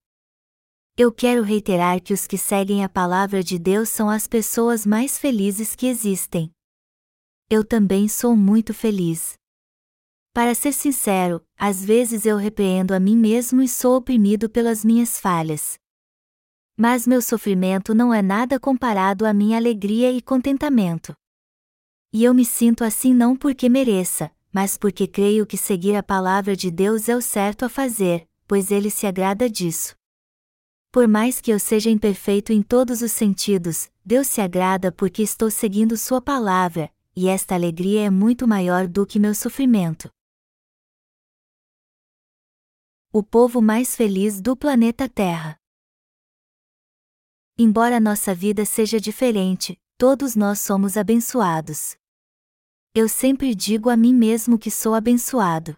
eu 0.95 1.11
quero 1.11 1.41
reiterar 1.41 1.99
que 1.99 2.13
os 2.13 2.27
que 2.27 2.37
seguem 2.37 2.83
a 2.83 2.89
palavra 2.89 3.43
de 3.43 3.57
Deus 3.57 3.89
são 3.89 4.11
as 4.11 4.27
pessoas 4.27 4.85
mais 4.85 5.17
felizes 5.17 5.75
que 5.75 5.87
existem. 5.87 6.51
Eu 7.49 7.65
também 7.65 8.07
sou 8.07 8.35
muito 8.35 8.75
feliz. 8.75 9.33
Para 10.31 10.53
ser 10.53 10.71
sincero, 10.71 11.43
às 11.57 11.83
vezes 11.83 12.27
eu 12.27 12.37
repreendo 12.37 12.93
a 12.93 12.99
mim 12.99 13.17
mesmo 13.17 13.63
e 13.63 13.67
sou 13.67 13.95
oprimido 13.97 14.47
pelas 14.47 14.85
minhas 14.85 15.19
falhas. 15.19 15.79
Mas 16.75 17.05
meu 17.05 17.21
sofrimento 17.21 17.93
não 17.93 18.13
é 18.13 18.21
nada 18.21 18.59
comparado 18.59 19.25
à 19.25 19.33
minha 19.33 19.57
alegria 19.57 20.11
e 20.11 20.21
contentamento. 20.21 21.13
E 22.11 22.23
eu 22.23 22.33
me 22.33 22.43
sinto 22.43 22.83
assim 22.83 23.13
não 23.13 23.35
porque 23.35 23.69
mereça, 23.69 24.31
mas 24.51 24.77
porque 24.77 25.07
creio 25.07 25.45
que 25.45 25.57
seguir 25.57 25.95
a 25.95 26.03
palavra 26.03 26.55
de 26.55 26.71
Deus 26.71 27.09
é 27.09 27.15
o 27.15 27.21
certo 27.21 27.63
a 27.65 27.69
fazer, 27.69 28.27
pois 28.47 28.71
ele 28.71 28.89
se 28.89 29.05
agrada 29.05 29.49
disso. 29.49 29.95
Por 30.91 31.07
mais 31.07 31.41
que 31.41 31.51
eu 31.51 31.59
seja 31.59 31.89
imperfeito 31.89 32.53
em 32.53 32.61
todos 32.61 33.01
os 33.01 33.11
sentidos, 33.11 33.89
Deus 34.05 34.27
se 34.27 34.41
agrada 34.41 34.91
porque 34.91 35.23
estou 35.23 35.49
seguindo 35.49 35.97
Sua 35.97 36.21
palavra, 36.21 36.91
e 37.15 37.27
esta 37.27 37.55
alegria 37.55 38.05
é 38.05 38.09
muito 38.09 38.47
maior 38.47 38.87
do 38.87 39.05
que 39.05 39.19
meu 39.19 39.33
sofrimento. 39.33 40.09
O 43.11 43.23
povo 43.23 43.61
mais 43.61 43.95
feliz 43.95 44.41
do 44.41 44.55
planeta 44.55 45.07
Terra. 45.07 45.62
Embora 47.57 47.99
nossa 47.99 48.33
vida 48.33 48.65
seja 48.65 48.99
diferente, 48.99 49.79
todos 49.95 50.35
nós 50.35 50.59
somos 50.59 50.97
abençoados. 50.97 51.95
Eu 52.95 53.07
sempre 53.07 53.53
digo 53.53 53.91
a 53.91 53.97
mim 53.97 54.13
mesmo 54.13 54.57
que 54.57 54.71
sou 54.71 54.95
abençoado. 54.95 55.75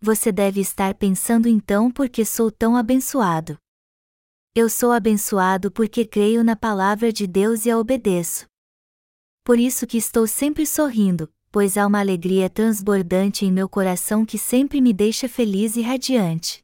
Você 0.00 0.32
deve 0.32 0.58
estar 0.60 0.94
pensando 0.94 1.48
então 1.48 1.90
por 1.90 2.08
que 2.08 2.24
sou 2.24 2.50
tão 2.50 2.76
abençoado. 2.76 3.58
Eu 4.54 4.70
sou 4.70 4.90
abençoado 4.90 5.70
porque 5.70 6.06
creio 6.06 6.42
na 6.42 6.56
palavra 6.56 7.12
de 7.12 7.26
Deus 7.26 7.66
e 7.66 7.70
a 7.70 7.78
obedeço. 7.78 8.46
Por 9.44 9.58
isso 9.58 9.86
que 9.86 9.98
estou 9.98 10.26
sempre 10.26 10.66
sorrindo, 10.66 11.30
pois 11.52 11.76
há 11.76 11.86
uma 11.86 12.00
alegria 12.00 12.48
transbordante 12.48 13.44
em 13.44 13.52
meu 13.52 13.68
coração 13.68 14.24
que 14.24 14.38
sempre 14.38 14.80
me 14.80 14.94
deixa 14.94 15.28
feliz 15.28 15.76
e 15.76 15.82
radiante. 15.82 16.62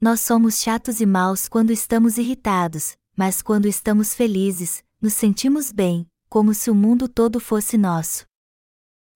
Nós 0.00 0.20
somos 0.20 0.60
chatos 0.60 1.00
e 1.00 1.06
maus 1.06 1.48
quando 1.48 1.70
estamos 1.70 2.18
irritados, 2.18 2.96
mas 3.16 3.42
quando 3.42 3.66
estamos 3.66 4.14
felizes, 4.14 4.82
nos 5.00 5.12
sentimos 5.12 5.72
bem, 5.72 6.06
como 6.28 6.54
se 6.54 6.70
o 6.70 6.74
mundo 6.74 7.08
todo 7.08 7.38
fosse 7.38 7.76
nosso. 7.76 8.24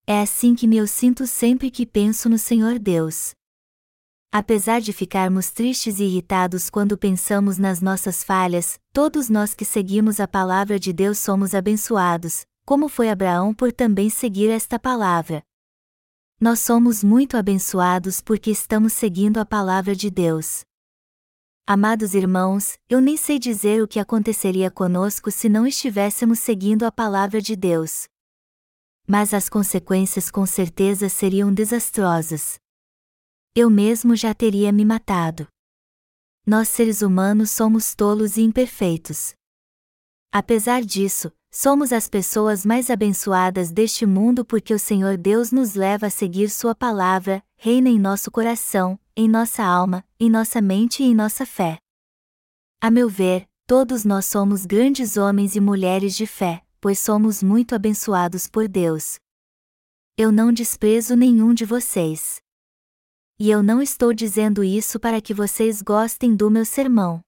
É 0.06 0.20
assim 0.20 0.54
que 0.54 0.66
me 0.66 0.76
eu 0.76 0.86
sinto 0.86 1.26
sempre 1.26 1.70
que 1.70 1.86
penso 1.86 2.28
no 2.28 2.38
Senhor 2.38 2.78
Deus. 2.78 3.34
Apesar 4.30 4.80
de 4.80 4.92
ficarmos 4.92 5.50
tristes 5.50 5.98
e 5.98 6.04
irritados 6.04 6.68
quando 6.68 6.98
pensamos 6.98 7.58
nas 7.58 7.80
nossas 7.80 8.22
falhas, 8.22 8.78
todos 8.92 9.28
nós 9.28 9.54
que 9.54 9.64
seguimos 9.64 10.20
a 10.20 10.28
palavra 10.28 10.78
de 10.78 10.92
Deus 10.92 11.18
somos 11.18 11.54
abençoados, 11.54 12.46
como 12.64 12.88
foi 12.88 13.08
Abraão 13.08 13.54
por 13.54 13.72
também 13.72 14.10
seguir 14.10 14.50
esta 14.50 14.78
palavra. 14.78 15.42
Nós 16.38 16.60
somos 16.60 17.02
muito 17.02 17.36
abençoados 17.36 18.20
porque 18.20 18.50
estamos 18.50 18.92
seguindo 18.92 19.38
a 19.38 19.46
palavra 19.46 19.96
de 19.96 20.10
Deus. 20.10 20.64
Amados 21.68 22.14
irmãos, 22.14 22.78
eu 22.88 23.00
nem 23.00 23.16
sei 23.16 23.40
dizer 23.40 23.82
o 23.82 23.88
que 23.88 23.98
aconteceria 23.98 24.70
conosco 24.70 25.32
se 25.32 25.48
não 25.48 25.66
estivéssemos 25.66 26.38
seguindo 26.38 26.84
a 26.84 26.92
palavra 26.92 27.42
de 27.42 27.56
Deus. 27.56 28.06
Mas 29.04 29.34
as 29.34 29.48
consequências 29.48 30.30
com 30.30 30.46
certeza 30.46 31.08
seriam 31.08 31.52
desastrosas. 31.52 32.60
Eu 33.52 33.68
mesmo 33.68 34.14
já 34.14 34.32
teria 34.32 34.70
me 34.70 34.84
matado. 34.84 35.48
Nós 36.46 36.68
seres 36.68 37.02
humanos 37.02 37.50
somos 37.50 37.96
tolos 37.96 38.36
e 38.36 38.42
imperfeitos. 38.42 39.34
Apesar 40.30 40.84
disso, 40.84 41.32
somos 41.50 41.92
as 41.92 42.08
pessoas 42.08 42.64
mais 42.64 42.90
abençoadas 42.90 43.72
deste 43.72 44.06
mundo 44.06 44.44
porque 44.44 44.72
o 44.72 44.78
Senhor 44.78 45.16
Deus 45.16 45.50
nos 45.50 45.74
leva 45.74 46.06
a 46.06 46.10
seguir 46.10 46.48
Sua 46.48 46.76
palavra, 46.76 47.42
reina 47.56 47.88
em 47.88 47.98
nosso 47.98 48.30
coração, 48.30 48.98
em 49.16 49.28
nossa 49.28 49.62
alma, 49.62 50.04
em 50.20 50.30
nossa 50.30 50.60
mente 50.60 51.02
e 51.02 51.06
em 51.06 51.14
nossa 51.14 51.46
fé. 51.46 51.78
A 52.80 52.90
meu 52.90 53.08
ver, 53.08 53.48
todos 53.66 54.04
nós 54.04 54.26
somos 54.26 54.66
grandes 54.66 55.16
homens 55.16 55.56
e 55.56 55.60
mulheres 55.60 56.14
de 56.14 56.26
fé, 56.26 56.62
pois 56.80 56.98
somos 56.98 57.42
muito 57.42 57.74
abençoados 57.74 58.46
por 58.46 58.68
Deus. 58.68 59.18
Eu 60.16 60.30
não 60.30 60.52
desprezo 60.52 61.16
nenhum 61.16 61.52
de 61.52 61.64
vocês. 61.64 62.40
E 63.38 63.50
eu 63.50 63.62
não 63.62 63.82
estou 63.82 64.14
dizendo 64.14 64.64
isso 64.64 64.98
para 64.98 65.20
que 65.20 65.34
vocês 65.34 65.82
gostem 65.82 66.34
do 66.34 66.50
meu 66.50 66.64
sermão. 66.64 67.20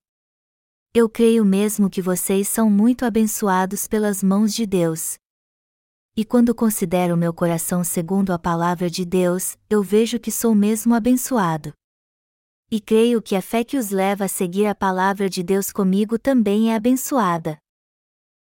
Eu 0.94 1.08
creio 1.08 1.44
mesmo 1.44 1.90
que 1.90 2.00
vocês 2.00 2.48
são 2.48 2.70
muito 2.70 3.04
abençoados 3.04 3.86
pelas 3.86 4.22
mãos 4.22 4.54
de 4.54 4.64
Deus. 4.64 5.18
E 6.18 6.24
quando 6.24 6.52
considero 6.52 7.16
meu 7.16 7.32
coração 7.32 7.84
segundo 7.84 8.32
a 8.32 8.38
palavra 8.40 8.90
de 8.90 9.04
Deus, 9.04 9.56
eu 9.70 9.84
vejo 9.84 10.18
que 10.18 10.32
sou 10.32 10.52
mesmo 10.52 10.92
abençoado. 10.92 11.72
E 12.68 12.80
creio 12.80 13.22
que 13.22 13.36
a 13.36 13.40
fé 13.40 13.62
que 13.62 13.76
os 13.76 13.90
leva 13.90 14.24
a 14.24 14.28
seguir 14.28 14.66
a 14.66 14.74
palavra 14.74 15.30
de 15.30 15.44
Deus 15.44 15.70
comigo 15.70 16.18
também 16.18 16.72
é 16.72 16.74
abençoada. 16.74 17.56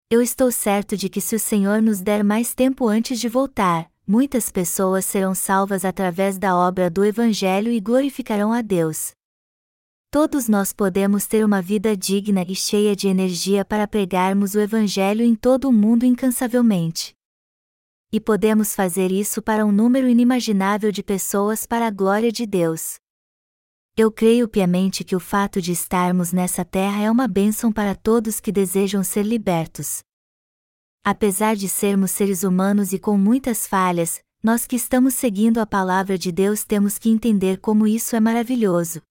Eu 0.07 0.21
estou 0.21 0.51
certo 0.51 0.95
de 0.95 1.09
que 1.09 1.19
se 1.19 1.36
o 1.36 1.39
Senhor 1.39 1.81
nos 1.81 1.99
der 1.99 2.23
mais 2.23 2.53
tempo 2.53 2.88
antes 2.88 3.19
de 3.19 3.27
voltar, 3.27 3.89
muitas 4.05 4.51
pessoas 4.51 5.03
serão 5.03 5.33
salvas 5.33 5.83
através 5.83 6.38
da 6.38 6.55
obra 6.55 6.91
do 6.91 7.03
Evangelho 7.03 7.71
e 7.71 7.79
glorificarão 7.79 8.53
a 8.53 8.62
Deus. 8.62 9.13
Todos 10.12 10.47
nós 10.47 10.71
podemos 10.71 11.25
ter 11.25 11.43
uma 11.43 11.59
vida 11.59 11.97
digna 11.97 12.45
e 12.47 12.53
cheia 12.53 12.95
de 12.95 13.07
energia 13.07 13.65
para 13.65 13.88
pregarmos 13.88 14.53
o 14.53 14.59
Evangelho 14.59 15.25
em 15.25 15.33
todo 15.33 15.67
o 15.67 15.73
mundo 15.73 16.05
incansavelmente 16.05 17.15
e 18.13 18.19
podemos 18.19 18.76
fazer 18.76 19.12
isso 19.12 19.41
para 19.41 19.65
um 19.65 19.71
número 19.71 20.08
inimaginável 20.08 20.91
de 20.91 21.02
pessoas 21.02 21.65
para 21.65 21.88
a 21.88 21.89
glória 21.89 22.32
de 22.32 22.45
Deus. 22.45 22.97
Eu 23.97 24.12
creio 24.12 24.47
piamente 24.47 25.04
que 25.04 25.15
o 25.15 25.19
fato 25.19 25.60
de 25.60 25.71
estarmos 25.71 26.32
nessa 26.32 26.63
terra 26.63 27.02
é 27.02 27.10
uma 27.10 27.28
bênção 27.28 27.71
para 27.71 27.95
todos 27.95 28.39
que 28.39 28.52
desejam 28.52 29.04
ser 29.04 29.23
libertos. 29.23 30.04
Apesar 31.04 31.56
de 31.56 31.67
sermos 31.67 32.12
seres 32.12 32.43
humanos 32.43 32.93
e 32.93 32.99
com 32.99 33.17
muitas 33.17 33.65
falhas, 33.65 34.21
nós 34.43 34.67
que 34.67 34.76
estamos 34.76 35.15
seguindo 35.15 35.58
a 35.58 35.65
palavra 35.65 36.15
de 36.15 36.32
Deus 36.32 36.63
temos 36.63 36.99
que 36.99 37.10
entender 37.10 37.58
como 37.58 37.88
isso 37.88 38.15
é 38.15 38.19
maravilhoso. 38.19 39.02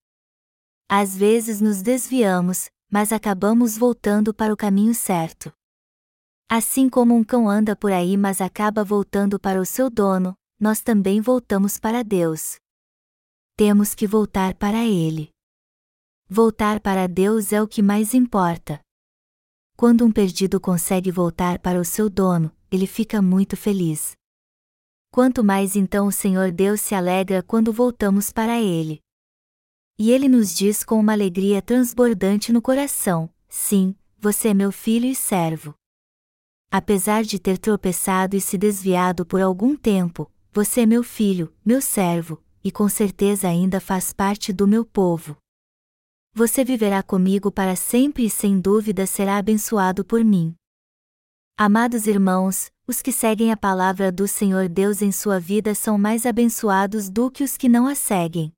Às 0.89 1.17
vezes 1.17 1.61
nos 1.61 1.83
desviamos, 1.83 2.71
mas 2.89 3.13
acabamos 3.13 3.77
voltando 3.77 4.33
para 4.33 4.53
o 4.53 4.57
caminho 4.57 4.95
certo. 4.95 5.53
Assim 6.55 6.87
como 6.87 7.17
um 7.17 7.25
cão 7.25 7.49
anda 7.49 7.75
por 7.75 7.91
aí 7.91 8.15
mas 8.15 8.39
acaba 8.39 8.85
voltando 8.85 9.41
para 9.41 9.59
o 9.59 9.65
seu 9.65 9.89
dono, 9.89 10.37
nós 10.61 10.83
também 10.83 11.19
voltamos 11.19 11.79
para 11.79 12.05
Deus. 12.05 12.57
Temos 13.57 13.95
que 13.95 14.07
voltar 14.07 14.55
para 14.57 14.85
Ele. 14.85 15.31
Voltar 16.29 16.79
para 16.81 17.07
Deus 17.07 17.55
é 17.55 17.63
o 17.63 17.67
que 17.67 17.81
mais 17.81 18.13
importa. 18.13 18.79
Quando 19.79 20.05
um 20.05 20.13
perdido 20.13 20.61
consegue 20.61 21.11
voltar 21.11 21.59
para 21.59 21.81
o 21.81 21.87
seu 21.87 22.11
dono, 22.11 22.55
ele 22.71 22.87
fica 22.87 23.23
muito 23.23 23.57
feliz. 23.57 24.13
Quanto 25.11 25.43
mais 25.43 25.75
então 25.75 26.07
o 26.07 26.13
Senhor 26.13 26.53
Deus 26.53 26.83
se 26.83 26.95
alegra 26.95 27.43
quando 27.43 27.73
voltamos 27.73 28.31
para 28.31 28.61
Ele. 28.61 29.01
E 29.99 30.11
Ele 30.11 30.29
nos 30.29 30.55
diz 30.55 30.85
com 30.85 31.01
uma 31.01 31.13
alegria 31.13 31.63
transbordante 31.63 32.53
no 32.53 32.61
coração: 32.61 33.31
Sim, 33.49 33.97
você 34.19 34.49
é 34.49 34.55
meu 34.55 34.71
filho 34.71 35.07
e 35.07 35.15
servo. 35.15 35.75
Apesar 36.75 37.23
de 37.23 37.39
ter 37.39 37.59
tropeçado 37.59 38.35
e 38.35 38.41
se 38.41 38.57
desviado 38.57 39.27
por 39.27 39.43
algum 39.43 39.77
tempo, 39.77 40.33
você 40.51 40.81
é 40.81 40.87
meu 40.87 41.03
filho, 41.03 41.53
meu 41.63 41.83
servo, 41.83 42.43
e 42.65 42.73
com 42.73 42.89
certeza 42.89 43.47
ainda 43.47 43.79
faz 43.79 44.11
parte 44.11 44.55
do 44.55 44.67
meu 44.67 44.83
povo. 44.83 45.37
Você 46.33 46.65
viverá 46.65 47.03
comigo 47.03 47.53
para 47.53 47.77
sempre 47.77 48.25
e 48.25 48.31
sem 48.31 48.59
dúvida 48.59 49.05
será 49.05 49.37
abençoado 49.37 50.03
por 50.03 50.25
mim. 50.25 50.55
Amados 51.59 52.07
irmãos, 52.07 52.71
os 52.87 53.03
que 53.03 53.13
seguem 53.13 53.53
a 53.53 53.57
palavra 53.57 54.11
do 54.11 54.27
Senhor 54.27 54.67
Deus 54.67 55.03
em 55.03 55.13
sua 55.13 55.39
vida 55.39 55.75
são 55.75 55.99
mais 55.99 56.25
abençoados 56.25 57.11
do 57.11 57.31
que 57.31 57.45
os 57.45 57.59
que 57.59 57.69
não 57.69 57.87
a 57.87 57.95
seguem. 57.95 58.51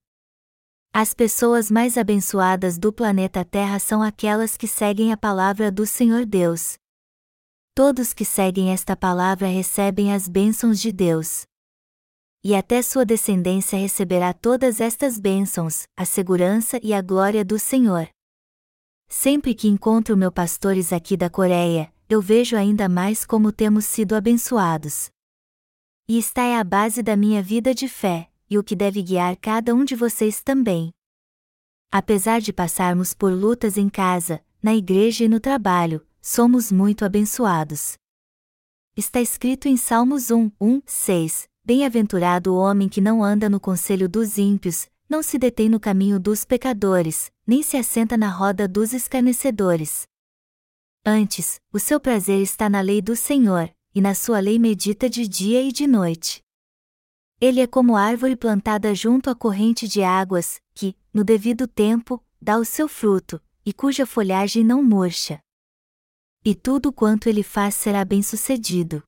As 0.93 1.13
pessoas 1.13 1.69
mais 1.69 1.99
abençoadas 1.99 2.79
do 2.79 2.93
planeta 2.93 3.45
Terra 3.45 3.81
são 3.81 4.01
aquelas 4.01 4.57
que 4.57 4.69
seguem 4.69 5.13
a 5.13 5.17
palavra 5.17 5.73
do 5.73 5.85
Senhor 5.85 6.25
Deus, 6.25 6.79
Todos 7.77 8.15
que 8.15 8.25
seguem 8.25 8.71
esta 8.71 8.97
palavra 8.97 9.49
recebem 9.49 10.15
as 10.15 10.29
bênçãos 10.29 10.81
de 10.81 10.93
Deus. 10.93 11.43
E 12.45 12.55
até 12.55 12.81
sua 12.81 13.05
descendência 13.05 13.77
receberá 13.77 14.33
todas 14.33 14.81
estas 14.81 15.19
bênçãos, 15.19 15.89
a 15.97 16.05
segurança 16.05 16.79
e 16.85 16.95
a 16.95 17.03
glória 17.03 17.45
do 17.45 17.59
Senhor. 17.59 18.09
Sempre 19.09 19.57
que 19.57 19.67
encontro 19.67 20.17
meus 20.17 20.33
pastores 20.33 20.93
aqui 20.93 21.17
da 21.17 21.29
Coreia, 21.29 21.93
eu 22.09 22.23
vejo 22.23 22.57
ainda 22.57 22.89
mais 22.89 23.27
como 23.27 23.51
temos 23.51 23.87
sido 23.87 24.15
abençoados. 24.15 25.11
E 26.09 26.17
está 26.17 26.45
é 26.45 26.57
a 26.57 26.63
base 26.63 27.03
da 27.03 27.17
minha 27.17 27.43
vida 27.43 27.75
de 27.75 27.89
fé, 27.89 28.31
e 28.49 28.57
o 28.57 28.63
que 28.63 28.77
deve 28.77 29.03
guiar 29.03 29.37
cada 29.37 29.75
um 29.75 29.85
de 29.85 29.97
vocês 29.97 30.41
também. 30.45 30.93
Apesar 31.91 32.41
de 32.41 32.53
passarmos 32.53 33.13
por 33.15 33.33
lutas 33.33 33.77
em 33.77 33.89
casa, 33.89 34.41
na 34.63 34.77
igreja 34.77 35.25
e 35.25 35.29
no 35.29 35.41
trabalho, 35.41 36.07
somos 36.27 36.73
muito 36.73 37.05
abençoados. 37.05 37.99
Está 38.97 39.21
escrito 39.21 39.69
em 39.69 39.77
Salmos 39.77 40.31
1, 40.31 40.51
1, 40.59 40.81
6: 40.87 41.47
Bem-aventurado 41.63 42.55
o 42.55 42.57
homem 42.57 42.89
que 42.89 42.99
não 42.99 43.23
anda 43.23 43.51
no 43.51 43.61
conselho 43.61 44.09
dos 44.09 44.39
ímpios, 44.39 44.89
não 45.07 45.23
se 45.23 45.37
detém 45.37 45.69
no 45.69 45.79
caminho 45.79 46.19
dos 46.19 46.43
pecadores, 46.43 47.31
nem 47.47 47.63
se 47.63 47.77
assenta 47.77 48.17
na 48.17 48.31
roda 48.31 48.67
dos 48.67 48.95
escarnecedores. 48.95 50.07
Antes, 51.05 51.61
o 51.71 51.79
seu 51.79 52.01
prazer 52.01 52.41
está 52.41 52.71
na 52.71 52.81
lei 52.81 53.03
do 53.03 53.15
Senhor, 53.15 53.71
e 53.95 54.01
na 54.01 54.15
sua 54.15 54.41
lei 54.41 54.59
medita 54.59 55.11
de 55.11 55.29
dia 55.29 55.61
e 55.61 55.71
de 55.71 55.87
noite. 55.87 56.41
Ele 57.39 57.61
é 57.61 57.67
como 57.67 57.97
árvore 57.97 58.35
plantada 58.35 58.95
junto 58.95 59.29
à 59.29 59.35
corrente 59.35 59.87
de 59.87 60.03
águas, 60.03 60.59
que, 60.75 60.97
no 61.13 61.23
devido 61.23 61.69
tempo, 61.69 62.25
dá 62.41 62.57
o 62.57 62.65
seu 62.65 62.89
fruto, 62.89 63.39
e 63.63 63.75
cuja 63.75 64.07
folhagem 64.07 64.65
não 64.65 64.83
murcha 64.83 65.44
e 66.45 66.55
tudo 66.55 66.93
quanto 66.93 67.29
ele 67.29 67.43
faz 67.43 67.75
será 67.75 68.05
bem-sucedido. 68.05 69.03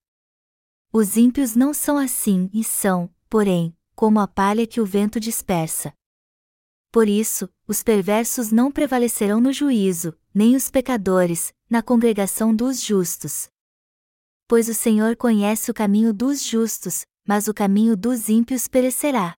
Os 0.93 1.17
ímpios 1.17 1.55
não 1.55 1.75
são 1.75 1.99
assim 1.99 2.49
e 2.53 2.65
são, 2.65 3.13
porém, 3.29 3.77
como 3.95 4.19
a 4.19 4.27
palha 4.27 4.67
que 4.67 4.81
o 4.81 4.87
vento 4.87 5.21
dispersa. 5.21 5.93
Por 6.91 7.09
isso, 7.09 7.49
os 7.67 7.83
perversos 7.83 8.51
não 8.51 8.73
prevalecerão 8.73 9.39
no 9.41 9.53
juízo, 9.53 10.17
nem 10.33 10.57
os 10.57 10.71
pecadores, 10.71 11.53
na 11.69 11.83
congregação 11.83 12.55
dos 12.55 12.81
justos. 12.81 13.51
Pois 14.49 14.69
o 14.69 14.75
Senhor 14.75 15.17
conhece 15.17 15.71
o 15.71 15.75
caminho 15.75 16.15
dos 16.15 16.43
justos, 16.43 17.05
mas 17.27 17.49
o 17.49 17.55
caminho 17.55 17.97
dos 17.97 18.29
ímpios 18.29 18.67
perecerá. 18.67 19.35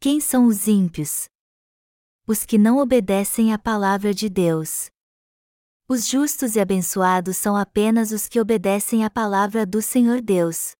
Quem 0.00 0.20
são 0.20 0.46
os 0.46 0.68
ímpios? 0.68 1.28
Os 2.26 2.46
que 2.46 2.56
não 2.56 2.78
obedecem 2.78 3.52
à 3.52 3.58
palavra 3.58 4.14
de 4.14 4.30
Deus. 4.30 4.88
Os 5.86 6.08
justos 6.08 6.56
e 6.56 6.60
abençoados 6.60 7.36
são 7.36 7.54
apenas 7.54 8.10
os 8.10 8.26
que 8.26 8.40
obedecem 8.40 9.04
à 9.04 9.10
palavra 9.10 9.66
do 9.66 9.82
Senhor 9.82 10.22
Deus. 10.22 10.72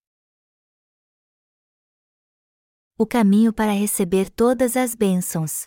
O 2.97 3.07
caminho 3.07 3.53
para 3.53 3.73
receber 3.73 4.31
todas 4.31 4.79
as 4.79 4.95
bênçãos. 4.95 5.67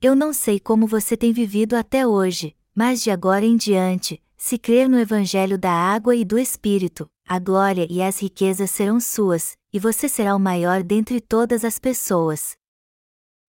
Eu 0.00 0.14
não 0.14 0.32
sei 0.32 0.60
como 0.60 0.86
você 0.86 1.16
tem 1.16 1.32
vivido 1.32 1.74
até 1.74 2.06
hoje, 2.06 2.56
mas 2.72 3.02
de 3.02 3.10
agora 3.10 3.44
em 3.44 3.56
diante, 3.56 4.22
se 4.36 4.56
crer 4.56 4.88
no 4.88 4.96
Evangelho 4.96 5.58
da 5.58 5.72
água 5.72 6.14
e 6.14 6.24
do 6.24 6.38
Espírito, 6.38 7.10
a 7.26 7.40
glória 7.40 7.88
e 7.90 8.00
as 8.00 8.20
riquezas 8.20 8.70
serão 8.70 9.00
suas, 9.00 9.58
e 9.72 9.80
você 9.80 10.08
será 10.08 10.36
o 10.36 10.38
maior 10.38 10.84
dentre 10.84 11.20
todas 11.20 11.64
as 11.64 11.80
pessoas. 11.80 12.56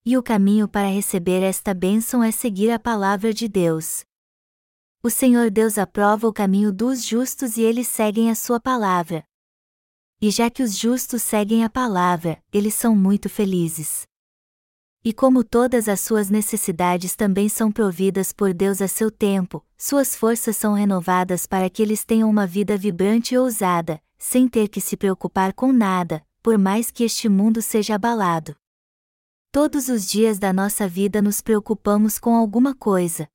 E 0.08 0.15
o 0.15 0.22
caminho 0.22 0.68
para 0.68 0.88
receber 0.88 1.41
esta 1.41 1.74
bênção 1.74 2.24
é 2.24 2.30
seguir 2.30 2.70
a 2.70 2.78
palavra 2.78 3.34
de 3.34 3.48
Deus. 3.48 4.06
O 5.02 5.10
Senhor 5.10 5.50
Deus 5.50 5.80
aprova 5.80 6.28
o 6.28 6.34
caminho 6.34 6.72
dos 6.72 7.04
justos 7.04 7.58
e 7.58 7.63
eles 7.63 7.88
seguem 7.88 8.30
a 8.30 8.36
sua 8.36 8.60
palavra. 8.60 9.24
E 10.22 10.30
já 10.30 10.48
que 10.48 10.62
os 10.62 10.78
justos 10.78 11.24
seguem 11.24 11.63
a 11.63 11.72
palavra, 11.72 12.38
eles 12.54 12.76
são 12.76 12.96
muito 12.96 13.28
felizes. 13.28 14.04
E 15.04 15.12
como 15.12 15.44
todas 15.44 15.89
as 15.89 16.02
suas 16.02 16.30
necessidades 16.30 17.15
também 17.15 17.50
são 17.50 17.72
providas 17.72 18.32
por 18.32 18.54
Deus 18.54 18.84
a 18.84 18.88
seu 18.88 19.10
tempo, 19.10 19.65
suas 19.76 20.15
forças 20.15 20.56
são 20.56 20.74
renovadas 20.74 21.48
para 21.48 21.68
que 21.68 21.82
eles 21.82 22.06
tenham 22.06 22.30
uma 22.30 22.46
vida 22.46 22.78
vibrante 22.78 23.34
e 23.34 23.39
ousada, 23.39 24.00
sem 24.20 24.48
ter 24.48 24.68
que 24.68 24.80
se 24.80 24.96
preocupar 24.96 25.52
com 25.52 25.74
nada, 25.74 26.24
por 26.44 26.60
mais 26.60 26.91
que 26.91 27.04
este 27.04 27.28
mundo 27.28 27.60
seja 27.60 27.96
abalado. 27.96 28.56
Todos 29.56 29.88
os 29.88 30.06
dias 30.06 30.38
da 30.38 30.52
nossa 30.52 30.86
vida 30.86 31.22
nos 31.22 31.39
preocupamos 31.39 32.20
com 32.20 32.36
alguma 32.36 32.76
coisa. 32.76 33.26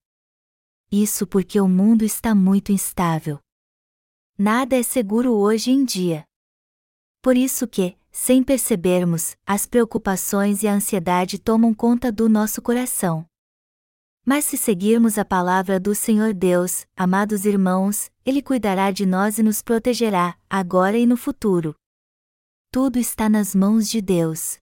Isso 0.92 1.26
porque 1.26 1.59
o 1.59 1.66
mundo 1.66 2.04
está 2.04 2.35
muito 2.35 2.70
instável. 2.70 3.38
Nada 4.37 4.76
é 4.76 4.83
seguro 4.83 5.33
hoje 5.33 5.70
em 5.70 5.83
dia. 5.83 6.24
Por 7.22 7.38
isso 7.38 7.66
que, 7.66 7.96
sem 8.12 8.42
percebermos, 8.42 9.35
as 9.46 9.64
preocupações 9.64 10.62
e 10.62 10.68
a 10.68 10.74
ansiedade 10.74 11.38
tomam 11.38 11.72
conta 11.72 12.12
do 12.12 12.28
nosso 12.28 12.61
coração. 12.61 13.24
Mas 14.22 14.44
se 14.44 14.59
seguirmos 14.59 15.16
a 15.16 15.24
palavra 15.24 15.80
do 15.80 15.94
Senhor 15.94 16.35
Deus, 16.35 16.85
amados 16.94 17.46
irmãos, 17.46 18.11
Ele 18.26 18.42
cuidará 18.42 18.90
de 18.90 19.06
nós 19.06 19.38
e 19.38 19.42
nos 19.42 19.62
protegerá, 19.62 20.38
agora 20.50 20.98
e 20.98 21.06
no 21.06 21.16
futuro. 21.16 21.74
Tudo 22.70 22.98
está 22.98 23.26
nas 23.26 23.54
mãos 23.54 23.88
de 23.88 24.02
Deus. 24.02 24.60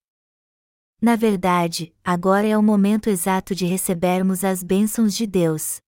Na 1.01 1.15
verdade, 1.15 1.95
agora 2.03 2.47
é 2.47 2.59
o 2.59 2.63
momento 2.63 3.09
exato 3.09 3.55
de 3.55 3.65
recebermos 3.65 4.43
as 4.43 4.65
bênçãos 4.65 5.15
de 5.15 5.29
Deus. 5.29 5.81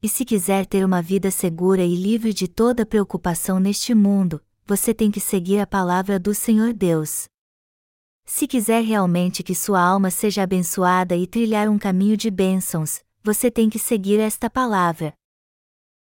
E 0.00 0.08
se 0.08 0.24
quiser 0.24 0.64
ter 0.64 0.84
uma 0.84 1.02
vida 1.02 1.28
segura 1.28 1.84
e 1.84 1.96
livre 1.96 2.32
de 2.32 2.46
toda 2.46 2.86
preocupação 2.86 3.58
neste 3.58 3.92
mundo, 3.94 4.40
você 4.64 4.94
tem 4.94 5.10
que 5.10 5.18
seguir 5.18 5.58
a 5.58 5.66
palavra 5.66 6.20
do 6.20 6.32
Senhor 6.32 6.72
Deus. 6.72 7.24
Se 8.24 8.46
quiser 8.46 8.84
realmente 8.84 9.42
que 9.42 9.56
sua 9.56 9.80
alma 9.80 10.08
seja 10.08 10.44
abençoada 10.44 11.16
e 11.16 11.26
trilhar 11.26 11.68
um 11.68 11.76
caminho 11.76 12.16
de 12.16 12.30
bênçãos, 12.30 13.02
você 13.24 13.50
tem 13.50 13.68
que 13.68 13.78
seguir 13.78 14.20
esta 14.20 14.48
palavra. 14.48 15.12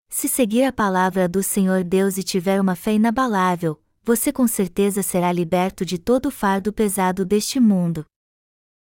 Se 0.09 0.27
seguir 0.27 0.63
a 0.63 0.71
palavra 0.71 1.27
do 1.27 1.41
Senhor 1.41 1.83
Deus 1.83 2.17
e 2.17 2.23
tiver 2.23 2.61
uma 2.61 2.75
fé 2.75 2.93
inabalável, 2.93 3.81
você 4.03 4.31
com 4.31 4.47
certeza 4.47 5.01
será 5.01 5.31
liberto 5.31 5.83
de 5.83 5.97
todo 5.97 6.27
o 6.27 6.31
fardo 6.31 6.71
pesado 6.71 7.25
deste 7.25 7.59
mundo. 7.59 8.05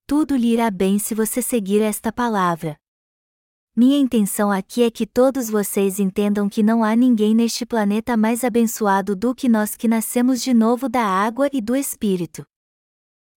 Tudo 0.09 0.37
lhe 0.37 0.53
irá 0.53 0.71
bem 0.71 1.01
se 1.01 1.16
você 1.16 1.42
seguir 1.42 1.83
esta 1.83 2.12
palavra. 2.12 2.79
Minha 3.75 3.99
intenção 3.99 4.53
aqui 4.53 4.85
é 4.85 4.90
que 4.90 5.05
todos 5.05 5.51
vocês 5.51 5.99
entendam 5.99 6.49
que 6.49 6.62
não 6.62 6.85
há 6.85 6.95
ninguém 6.95 7.35
neste 7.35 7.66
planeta 7.66 8.16
mais 8.16 8.45
abençoado 8.45 9.16
do 9.16 9.35
que 9.35 9.49
nós 9.49 9.75
que 9.75 9.88
nascemos 9.88 10.40
de 10.40 10.55
novo 10.55 10.88
da 10.88 11.03
água 11.03 11.51
e 11.53 11.61
do 11.61 11.75
Espírito. 11.75 12.47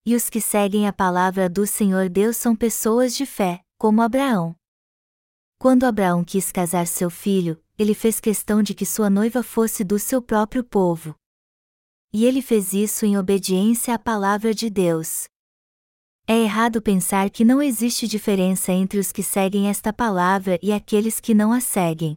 E 0.05 0.15
os 0.15 0.29
que 0.29 0.39
seguem 0.39 0.87
a 0.87 0.93
palavra 0.93 1.49
do 1.49 1.65
Senhor 1.65 2.07
Deus 2.07 2.37
são 2.37 2.55
pessoas 2.55 3.15
de 3.15 3.25
fé, 3.25 3.61
como 3.75 4.03
Abraão. 4.03 4.55
Quando 5.57 5.85
Abraão 5.85 6.23
quis 6.23 6.51
casar 6.51 6.85
seu 6.85 7.09
filho, 7.09 7.59
ele 7.79 7.95
fez 7.95 8.19
questão 8.19 8.61
de 8.61 8.75
que 8.75 8.85
sua 8.85 9.09
noiva 9.09 9.41
fosse 9.41 9.83
do 9.83 9.97
seu 9.97 10.21
próprio 10.21 10.63
povo. 10.63 11.15
E 12.13 12.25
ele 12.25 12.43
fez 12.43 12.73
isso 12.73 13.07
em 13.07 13.17
obediência 13.17 13.95
à 13.95 13.97
palavra 13.97 14.53
de 14.53 14.69
Deus. 14.69 15.27
É 16.31 16.37
errado 16.43 16.79
pensar 16.79 17.31
que 17.31 17.43
não 17.43 17.59
existe 17.59 18.07
diferença 18.07 18.71
entre 18.71 18.99
os 18.99 19.11
que 19.11 19.23
seguem 19.23 19.67
esta 19.67 19.91
palavra 19.91 20.59
e 20.61 20.71
aqueles 20.71 21.19
que 21.19 21.33
não 21.33 21.51
a 21.51 21.59
seguem. 21.59 22.15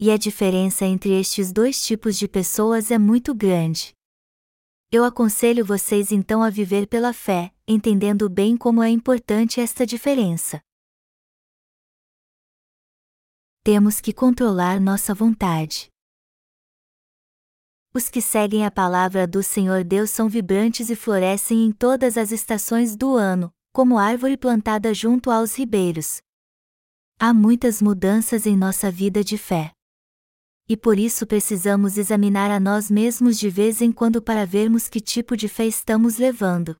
E 0.00 0.10
a 0.10 0.16
diferença 0.16 0.86
entre 0.86 1.20
estes 1.20 1.52
dois 1.52 1.84
tipos 1.84 2.16
de 2.16 2.26
pessoas 2.26 2.90
é 2.90 2.96
muito 2.96 3.34
grande. 3.34 3.94
Eu 4.90 5.04
aconselho 5.04 5.62
vocês 5.62 6.10
então 6.10 6.42
a 6.42 6.48
viver 6.48 6.86
pela 6.86 7.12
fé, 7.12 7.52
entendendo 7.68 8.30
bem 8.30 8.56
como 8.56 8.82
é 8.82 8.88
importante 8.88 9.60
esta 9.60 9.84
diferença. 9.84 10.62
Temos 13.62 14.00
que 14.00 14.14
controlar 14.14 14.80
nossa 14.80 15.12
vontade. 15.12 15.91
Os 17.94 18.08
que 18.08 18.22
seguem 18.22 18.64
a 18.64 18.70
palavra 18.70 19.26
do 19.26 19.42
Senhor 19.42 19.84
Deus 19.84 20.08
são 20.08 20.26
vibrantes 20.26 20.88
e 20.88 20.96
florescem 20.96 21.66
em 21.66 21.70
todas 21.70 22.16
as 22.16 22.32
estações 22.32 22.96
do 22.96 23.14
ano, 23.16 23.52
como 23.70 23.98
árvore 23.98 24.34
plantada 24.38 24.94
junto 24.94 25.30
aos 25.30 25.54
ribeiros. 25.56 26.22
Há 27.18 27.34
muitas 27.34 27.82
mudanças 27.82 28.46
em 28.46 28.56
nossa 28.56 28.90
vida 28.90 29.22
de 29.22 29.36
fé. 29.36 29.72
E 30.66 30.74
por 30.74 30.98
isso 30.98 31.26
precisamos 31.26 31.98
examinar 31.98 32.50
a 32.50 32.58
nós 32.58 32.90
mesmos 32.90 33.38
de 33.38 33.50
vez 33.50 33.82
em 33.82 33.92
quando 33.92 34.22
para 34.22 34.46
vermos 34.46 34.88
que 34.88 34.98
tipo 34.98 35.36
de 35.36 35.46
fé 35.46 35.66
estamos 35.66 36.16
levando. 36.16 36.74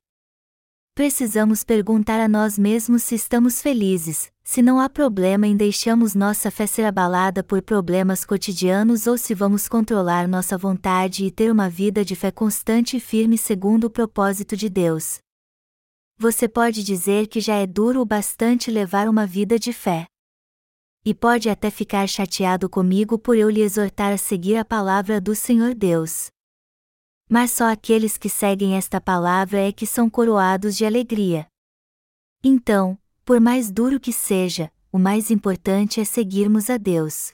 Precisamos 0.95 1.63
perguntar 1.63 2.19
a 2.19 2.27
nós 2.27 2.55
mesmos 2.55 3.01
se 3.01 3.15
estamos 3.15 3.59
felizes, 3.59 4.31
se 4.43 4.61
não 4.61 4.79
há 4.79 4.87
problema 4.87 5.47
em 5.47 5.57
deixarmos 5.57 6.13
nossa 6.13 6.51
fé 6.51 6.67
ser 6.67 6.85
abalada 6.85 7.43
por 7.43 7.63
problemas 7.63 8.23
cotidianos 8.23 9.07
ou 9.07 9.17
se 9.17 9.33
vamos 9.33 9.67
controlar 9.67 10.27
nossa 10.27 10.55
vontade 10.55 11.25
e 11.25 11.31
ter 11.31 11.51
uma 11.51 11.67
vida 11.67 12.05
de 12.05 12.15
fé 12.15 12.29
constante 12.29 12.97
e 12.97 12.99
firme 12.99 13.39
segundo 13.39 13.85
o 13.85 13.89
propósito 13.89 14.55
de 14.55 14.69
Deus. 14.69 15.17
Você 16.15 16.47
pode 16.47 16.83
dizer 16.83 17.25
que 17.25 17.41
já 17.41 17.55
é 17.55 17.65
duro 17.65 18.01
o 18.01 18.05
bastante 18.05 18.69
levar 18.69 19.09
uma 19.09 19.25
vida 19.25 19.57
de 19.57 19.73
fé. 19.73 20.05
E 21.03 21.11
pode 21.11 21.49
até 21.49 21.71
ficar 21.71 22.07
chateado 22.07 22.69
comigo 22.69 23.17
por 23.17 23.35
eu 23.35 23.49
lhe 23.49 23.61
exortar 23.61 24.13
a 24.13 24.17
seguir 24.17 24.57
a 24.57 24.63
palavra 24.63 25.19
do 25.19 25.33
Senhor 25.33 25.73
Deus. 25.73 26.27
Mas 27.33 27.49
só 27.49 27.71
aqueles 27.71 28.15
que 28.15 28.29
seguem 28.29 28.75
esta 28.77 29.01
palavra 29.01 29.57
é 29.57 29.71
que 29.71 29.87
são 29.87 30.07
coroados 30.07 30.77
de 30.77 30.85
alegria. 30.85 31.47
Então, 32.43 32.95
por 33.25 33.39
mais 33.39 33.71
duro 33.71 33.99
que 33.99 34.13
seja, 34.13 34.71
o 34.91 34.99
mais 34.99 35.31
importante 35.31 35.99
é 35.99 36.05
seguirmos 36.05 36.69
a 36.69 36.77
Deus. 36.77 37.31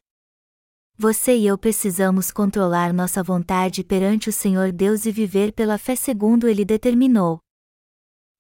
Você 0.98 1.36
e 1.36 1.46
eu 1.46 1.58
precisamos 1.58 2.32
controlar 2.32 2.94
nossa 2.94 3.22
vontade 3.22 3.84
perante 3.84 4.30
o 4.30 4.32
Senhor 4.32 4.72
Deus 4.72 5.06
e 5.06 5.12
viver 5.12 5.52
pela 5.52 5.78
fé 5.78 5.98
segundo 5.98 6.48
Ele 6.48 6.64
determinou. 6.64 7.42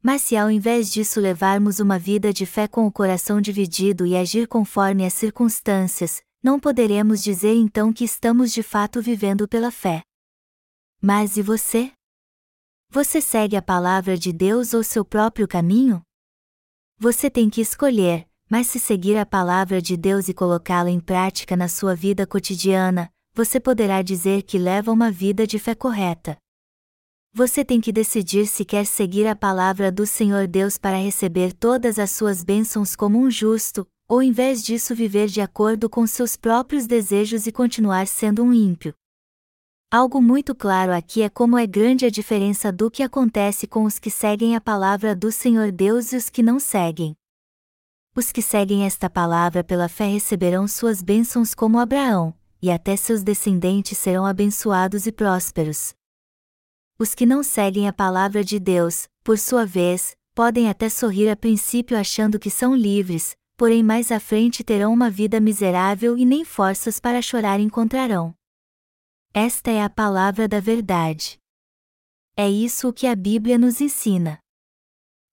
Mas 0.01 0.21
se 0.21 0.37
ao 0.37 0.49
invés 0.49 0.89
disso 0.89 1.19
levarmos 1.19 1.81
uma 1.81 1.99
vida 1.99 2.31
de 2.31 2.45
fé 2.45 2.69
com 2.69 2.87
o 2.87 2.91
coração 2.91 3.41
dividido 3.41 4.05
e 4.05 4.15
agir 4.15 4.47
conforme 4.47 5.05
as 5.05 5.13
circunstâncias, 5.13 6.21
não 6.41 6.57
poderemos 6.57 7.21
dizer 7.21 7.53
então 7.53 7.91
que 7.91 8.05
estamos 8.05 8.53
de 8.53 8.63
fato 8.63 9.01
vivendo 9.01 9.45
pela 9.45 9.71
fé. 9.71 10.03
Mas 11.01 11.37
e 11.37 11.41
você? 11.41 11.93
Você 12.91 13.21
segue 13.21 13.55
a 13.55 13.61
palavra 13.61 14.17
de 14.17 14.33
Deus 14.33 14.73
ou 14.73 14.83
seu 14.83 15.05
próprio 15.05 15.47
caminho? 15.47 16.01
Você 16.97 17.29
tem 17.29 17.49
que 17.49 17.61
escolher, 17.61 18.27
mas 18.49 18.67
se 18.67 18.81
seguir 18.81 19.15
a 19.17 19.25
palavra 19.25 19.81
de 19.81 19.95
Deus 19.95 20.27
e 20.27 20.33
colocá-la 20.33 20.89
em 20.89 20.99
prática 20.99 21.55
na 21.55 21.69
sua 21.69 21.95
vida 21.95 22.27
cotidiana, 22.27 23.09
você 23.33 23.61
poderá 23.61 24.01
dizer 24.01 24.43
que 24.43 24.57
leva 24.57 24.91
uma 24.91 25.09
vida 25.09 25.47
de 25.47 25.57
fé 25.57 25.73
correta. 25.73 26.37
Você 27.33 27.63
tem 27.63 27.79
que 27.79 27.93
decidir 27.93 28.45
se 28.45 28.65
quer 28.65 28.85
seguir 28.85 29.25
a 29.25 29.37
palavra 29.37 29.89
do 29.89 30.05
Senhor 30.05 30.47
Deus 30.47 30.77
para 30.77 30.97
receber 30.97 31.53
todas 31.53 31.97
as 31.97 32.11
suas 32.11 32.43
bênçãos 32.43 32.93
como 32.93 33.17
um 33.17 33.31
justo, 33.31 33.87
ou 34.05 34.21
em 34.21 34.33
vez 34.33 34.61
disso 34.61 34.93
viver 34.93 35.27
de 35.27 35.39
acordo 35.39 35.89
com 35.89 36.05
seus 36.05 36.35
próprios 36.35 36.85
desejos 36.85 37.47
e 37.47 37.53
continuar 37.53 38.05
sendo 38.05 38.43
um 38.43 38.53
ímpio. 38.53 38.93
Algo 39.91 40.21
muito 40.21 40.53
claro 40.53 40.91
aqui 40.91 41.23
é 41.23 41.29
como 41.29 41.57
é 41.57 41.65
grande 41.65 42.05
a 42.05 42.11
diferença 42.11 42.71
do 42.71 42.91
que 42.91 43.01
acontece 43.01 43.65
com 43.65 43.85
os 43.85 43.97
que 43.97 44.11
seguem 44.11 44.55
a 44.55 44.61
palavra 44.61 45.15
do 45.15 45.31
Senhor 45.31 45.71
Deus 45.71 46.13
e 46.13 46.15
os 46.15 46.29
que 46.29 46.43
não 46.43 46.59
seguem. 46.59 47.15
Os 48.15 48.31
que 48.31 48.39
seguem 48.39 48.85
esta 48.85 49.09
palavra 49.09 49.63
pela 49.63 49.89
fé 49.89 50.05
receberão 50.05 50.67
suas 50.67 51.01
bênçãos 51.01 51.55
como 51.55 51.79
Abraão, 51.79 52.35
e 52.61 52.69
até 52.69 52.95
seus 52.95 53.23
descendentes 53.23 53.97
serão 53.97 54.27
abençoados 54.27 55.07
e 55.07 55.11
prósperos. 55.11 55.95
Os 56.99 57.15
que 57.15 57.25
não 57.25 57.41
seguem 57.41 57.87
a 57.87 57.93
palavra 57.93 58.43
de 58.43 58.59
Deus, 58.59 59.07
por 59.23 59.39
sua 59.39 59.65
vez, 59.65 60.15
podem 60.35 60.69
até 60.69 60.87
sorrir 60.87 61.29
a 61.29 61.35
princípio 61.35 61.97
achando 61.97 62.37
que 62.37 62.51
são 62.51 62.75
livres, 62.75 63.35
porém 63.57 63.81
mais 63.81 64.11
à 64.11 64.19
frente 64.19 64.63
terão 64.63 64.93
uma 64.93 65.09
vida 65.09 65.39
miserável 65.39 66.15
e 66.15 66.25
nem 66.25 66.45
forças 66.45 66.99
para 66.99 67.23
chorar 67.23 67.59
encontrarão. 67.59 68.35
Esta 69.33 69.69
é 69.69 69.83
a 69.83 69.89
palavra 69.89 70.47
da 70.47 70.59
verdade. 70.59 71.37
É 72.35 72.49
isso 72.49 72.89
o 72.89 72.93
que 72.93 73.05
a 73.05 73.15
Bíblia 73.15 73.59
nos 73.59 73.79
ensina. 73.79 74.39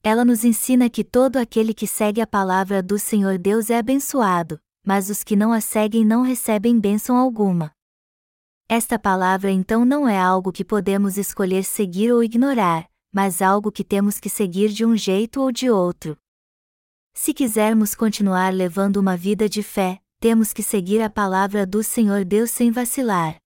Ela 0.03 0.22
nos 0.22 0.44
ensina 0.44 0.90
que 0.90 1.03
todo 1.03 1.38
aquele 1.38 1.72
que 1.72 1.86
segue 1.86 2.20
a 2.20 2.26
palavra 2.26 2.82
do 2.82 2.99
Senhor 2.99 3.38
Deus 3.38 3.70
é 3.70 3.78
abençoado, 3.78 4.61
mas 4.84 5.09
os 5.09 5.24
que 5.24 5.34
não 5.34 5.51
a 5.51 5.62
seguem 5.62 6.05
não 6.05 6.20
recebem 6.20 6.78
bênção 6.78 7.16
alguma. 7.16 7.72
Esta 8.68 8.99
palavra 8.99 9.51
então 9.51 9.84
não 9.84 10.07
é 10.07 10.18
algo 10.18 10.53
que 10.53 10.64
podemos 10.64 11.16
escolher 11.16 11.64
seguir 11.64 12.12
ou 12.12 12.22
ignorar, 12.22 12.86
mas 13.11 13.40
algo 13.40 13.72
que 13.72 13.82
temos 13.82 14.20
que 14.20 14.28
seguir 14.28 14.68
de 14.68 14.84
um 14.84 14.94
jeito 14.94 15.40
ou 15.40 15.51
de 15.51 15.70
outro. 15.70 16.18
Se 17.14 17.32
quisermos 17.32 17.94
continuar 17.94 18.53
levando 18.53 18.99
uma 18.99 19.16
vida 19.16 19.49
de 19.49 19.62
fé, 19.62 20.03
temos 20.20 20.53
que 20.53 20.62
seguir 20.62 21.01
a 21.01 21.09
palavra 21.09 21.64
do 21.64 21.82
Senhor 21.82 22.26
Deus 22.26 22.51
sem 22.51 22.70
vacilar. 22.70 23.38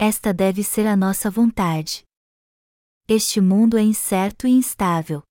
Esta 0.00 0.32
deve 0.32 0.62
ser 0.62 0.86
a 0.86 0.96
nossa 0.96 1.28
vontade. 1.28 2.04
Este 3.08 3.40
mundo 3.40 3.76
é 3.76 3.82
incerto 3.82 4.46
e 4.46 4.50
instável. 4.50 5.24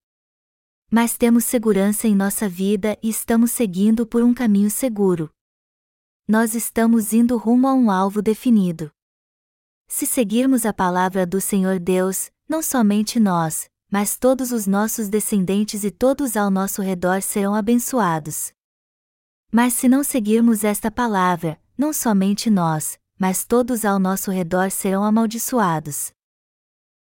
Mas 0.91 1.17
temos 1.17 1.45
segurança 1.45 2.05
em 2.05 2.13
nossa 2.13 2.49
vida 2.49 2.97
e 3.01 3.07
estamos 3.07 3.53
seguindo 3.53 4.05
por 4.05 4.21
um 4.21 4.33
caminho 4.33 4.69
seguro. 4.69 5.29
Nós 6.27 6.53
estamos 6.53 7.13
indo 7.13 7.37
rumo 7.37 7.65
a 7.65 7.73
um 7.73 7.89
alvo 7.89 8.21
definido. 8.21 8.91
Se 9.87 10.05
seguirmos 10.05 10.65
a 10.65 10.73
palavra 10.73 11.25
do 11.25 11.39
Senhor 11.39 11.79
Deus, 11.79 12.29
não 12.45 12.61
somente 12.61 13.21
nós, 13.21 13.69
mas 13.89 14.17
todos 14.17 14.51
os 14.51 14.67
nossos 14.67 15.07
descendentes 15.07 15.85
e 15.85 15.91
todos 15.91 16.35
ao 16.35 16.51
nosso 16.51 16.81
redor 16.81 17.21
serão 17.21 17.55
abençoados. 17.55 18.51
Mas 19.49 19.75
se 19.75 19.87
não 19.87 20.03
seguirmos 20.03 20.65
esta 20.65 20.91
palavra, 20.91 21.57
não 21.77 21.93
somente 21.93 22.49
nós, 22.49 22.99
mas 23.17 23.43
todos 23.43 23.83
ao 23.83 23.99
nosso 23.99 24.31
redor 24.31 24.69
serão 24.71 25.03
amaldiçoados. 25.03 26.11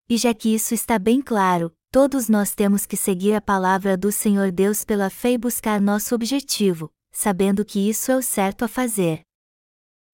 E 0.08 0.18
já 0.18 0.34
que 0.34 0.54
isso 0.54 0.74
está 0.74 1.00
bem 1.00 1.22
claro, 1.22 1.74
todos 1.92 2.30
nós 2.30 2.54
temos 2.54 2.86
que 2.86 2.96
seguir 2.96 3.34
a 3.34 3.42
palavra 3.42 3.98
do 3.98 4.12
Senhor 4.12 4.52
Deus 4.52 4.84
pela 4.84 5.10
fé 5.10 5.32
e 5.32 5.38
buscar 5.38 5.82
nosso 5.82 6.14
objetivo, 6.14 6.92
sabendo 7.12 7.66
que 7.66 7.90
isso 7.90 8.12
é 8.12 8.16
o 8.16 8.22
certo 8.22 8.64
a 8.64 8.68
fazer. 8.68 9.22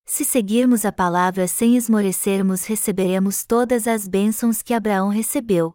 Se 0.06 0.26
seguirmos 0.26 0.86
a 0.86 0.92
palavra 0.92 1.48
sem 1.48 1.76
esmorecermos, 1.76 2.66
receberemos 2.66 3.46
todas 3.46 3.88
as 3.88 4.08
bênçãos 4.08 4.62
que 4.62 4.74
Abraão 4.74 5.10
recebeu. 5.10 5.74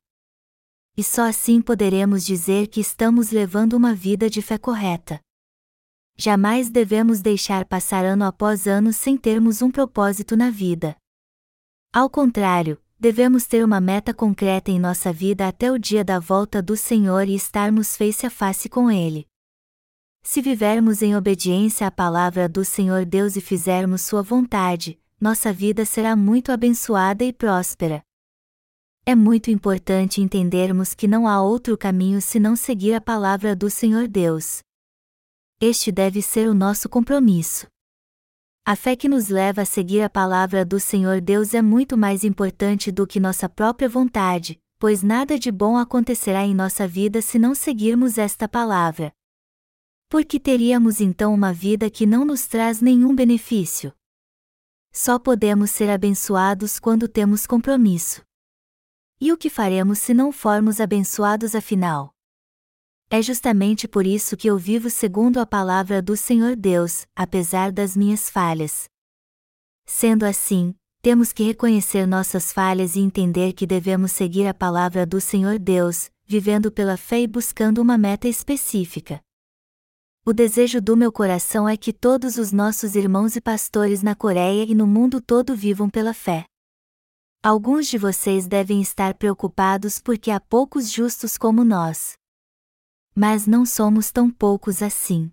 E 0.97 1.03
só 1.05 1.29
assim 1.29 1.61
poderemos 1.61 2.25
dizer 2.25 2.69
que 2.69 2.81
estamos 2.81 3.31
levando 3.31 3.75
uma 3.75 3.95
vida 3.95 4.31
de 4.31 4.41
fé 4.41 4.57
correta. 4.57 5.21
Jamais 6.19 6.71
devemos 6.71 7.21
deixar 7.21 7.67
passar 7.67 8.05
ano 8.05 8.25
após 8.25 8.67
ano 8.67 8.93
sem 8.93 9.19
termos 9.19 9.61
um 9.61 9.71
propósito 9.71 10.35
na 10.35 10.51
vida. 10.51 10.97
Ao 11.93 12.09
contrário, 12.09 12.81
devemos 12.99 13.47
ter 13.47 13.63
uma 13.63 13.81
meta 13.81 14.15
concreta 14.15 14.71
em 14.71 14.81
nossa 14.81 15.13
vida 15.13 15.47
até 15.47 15.71
o 15.71 15.79
dia 15.79 16.03
da 16.03 16.19
volta 16.19 16.63
do 16.63 16.75
Senhor 16.75 17.29
e 17.29 17.35
estarmos 17.35 17.97
face 17.97 18.27
a 18.27 18.31
face 18.31 18.69
com 18.69 18.91
Ele. 18.91 19.27
Se 20.23 20.41
vivermos 20.41 21.03
em 21.03 21.15
obediência 21.15 21.87
à 21.87 21.91
palavra 21.91 22.49
do 22.49 22.65
Senhor 22.65 23.05
Deus 23.05 23.37
e 23.37 23.41
fizermos 23.41 24.01
Sua 24.01 24.23
vontade, 24.23 24.99
nossa 25.21 25.53
vida 25.53 25.85
será 25.85 26.17
muito 26.17 26.51
abençoada 26.51 27.25
e 27.25 27.33
próspera. 27.33 28.03
É 29.05 29.15
muito 29.15 29.51
importante 29.51 30.21
entendermos 30.21 30.95
que 30.95 31.07
não 31.07 31.29
há 31.29 31.41
outro 31.41 31.79
caminho 31.79 32.21
senão 32.21 32.57
seguir 32.57 32.95
a 32.95 33.01
palavra 33.01 33.55
do 33.55 33.71
Senhor 33.71 34.09
Deus. 34.09 34.66
Este 35.59 35.91
deve 35.91 36.21
ser 36.21 36.51
o 36.51 36.55
nosso 36.55 36.87
compromisso. 36.87 37.67
A 38.63 38.77
fé 38.77 38.95
que 38.95 39.09
nos 39.09 39.29
leva 39.29 39.63
a 39.63 39.65
seguir 39.65 40.03
a 40.03 40.11
palavra 40.11 40.67
do 40.67 40.79
Senhor 40.79 41.19
Deus 41.19 41.55
é 41.55 41.63
muito 41.63 41.97
mais 41.97 42.25
importante 42.25 42.93
do 42.93 43.07
que 43.07 43.19
nossa 43.19 43.49
própria 43.49 43.89
vontade, 43.89 44.61
pois 44.79 45.03
nada 45.03 45.39
de 45.39 45.51
bom 45.51 45.79
acontecerá 45.79 46.45
em 46.45 46.55
nossa 46.55 46.87
vida 46.87 47.23
se 47.23 47.39
não 47.39 47.55
seguirmos 47.55 48.19
esta 48.19 48.47
palavra. 48.47 49.11
Porque 50.11 50.39
teríamos 50.39 51.01
então 51.01 51.33
uma 51.33 51.55
vida 51.55 51.89
que 51.89 52.05
não 52.05 52.23
nos 52.25 52.47
traz 52.47 52.83
nenhum 52.83 53.15
benefício. 53.15 53.95
Só 54.93 55.19
podemos 55.19 55.71
ser 55.71 55.89
abençoados 55.89 56.79
quando 56.79 57.09
temos 57.09 57.47
compromisso. 57.47 58.21
E 59.19 59.33
o 59.33 59.39
que 59.39 59.49
faremos 59.49 60.01
se 60.01 60.13
não 60.13 60.31
formos 60.31 60.81
abençoados 60.81 61.55
afinal? 61.55 62.16
É 63.09 63.23
justamente 63.23 63.87
por 63.87 64.05
isso 64.05 64.37
que 64.37 64.49
eu 64.49 64.59
vivo 64.59 64.91
segundo 64.91 65.39
a 65.39 65.47
palavra 65.47 66.03
do 66.03 66.17
Senhor 66.17 66.57
Deus, 66.57 67.07
apesar 67.15 67.71
das 67.71 67.97
minhas 67.97 68.29
falhas. 68.29 68.89
Sendo 69.85 70.25
assim, 70.25 70.75
temos 71.01 71.33
que 71.33 71.45
reconhecer 71.45 72.05
nossas 72.05 72.53
falhas 72.53 72.97
e 72.97 73.01
entender 73.01 73.53
que 73.53 73.65
devemos 73.65 74.11
seguir 74.11 74.49
a 74.49 74.55
palavra 74.55 75.07
do 75.07 75.21
Senhor 75.21 75.57
Deus, 75.57 76.11
vivendo 76.27 76.73
pela 76.73 76.97
fé 76.97 77.21
e 77.21 77.29
buscando 77.29 77.81
uma 77.81 77.97
meta 77.97 78.27
específica. 78.27 79.21
O 80.25 80.33
desejo 80.33 80.81
do 80.81 80.97
meu 80.97 81.13
coração 81.13 81.69
é 81.69 81.77
que 81.77 81.93
todos 81.93 82.37
os 82.37 82.51
nossos 82.51 82.97
irmãos 82.97 83.37
e 83.37 83.41
pastores 83.41 84.03
na 84.03 84.17
Coreia 84.17 84.65
e 84.65 84.75
no 84.75 84.85
mundo 84.85 85.21
todo 85.21 85.55
vivam 85.55 85.89
pela 85.89 86.13
fé. 86.13 86.45
Alguns 87.41 87.87
de 87.87 87.99
vocês 87.99 88.49
devem 88.49 88.83
estar 88.83 89.15
preocupados 89.15 90.01
porque 90.01 90.33
há 90.33 90.41
poucos 90.41 90.91
justos 90.91 91.39
como 91.39 91.63
nós 91.63 92.17
mas 93.17 93.47
não 93.47 93.65
somos 93.65 94.13
tão 94.13 94.31
poucos 94.31 94.83
assim. 94.83 95.33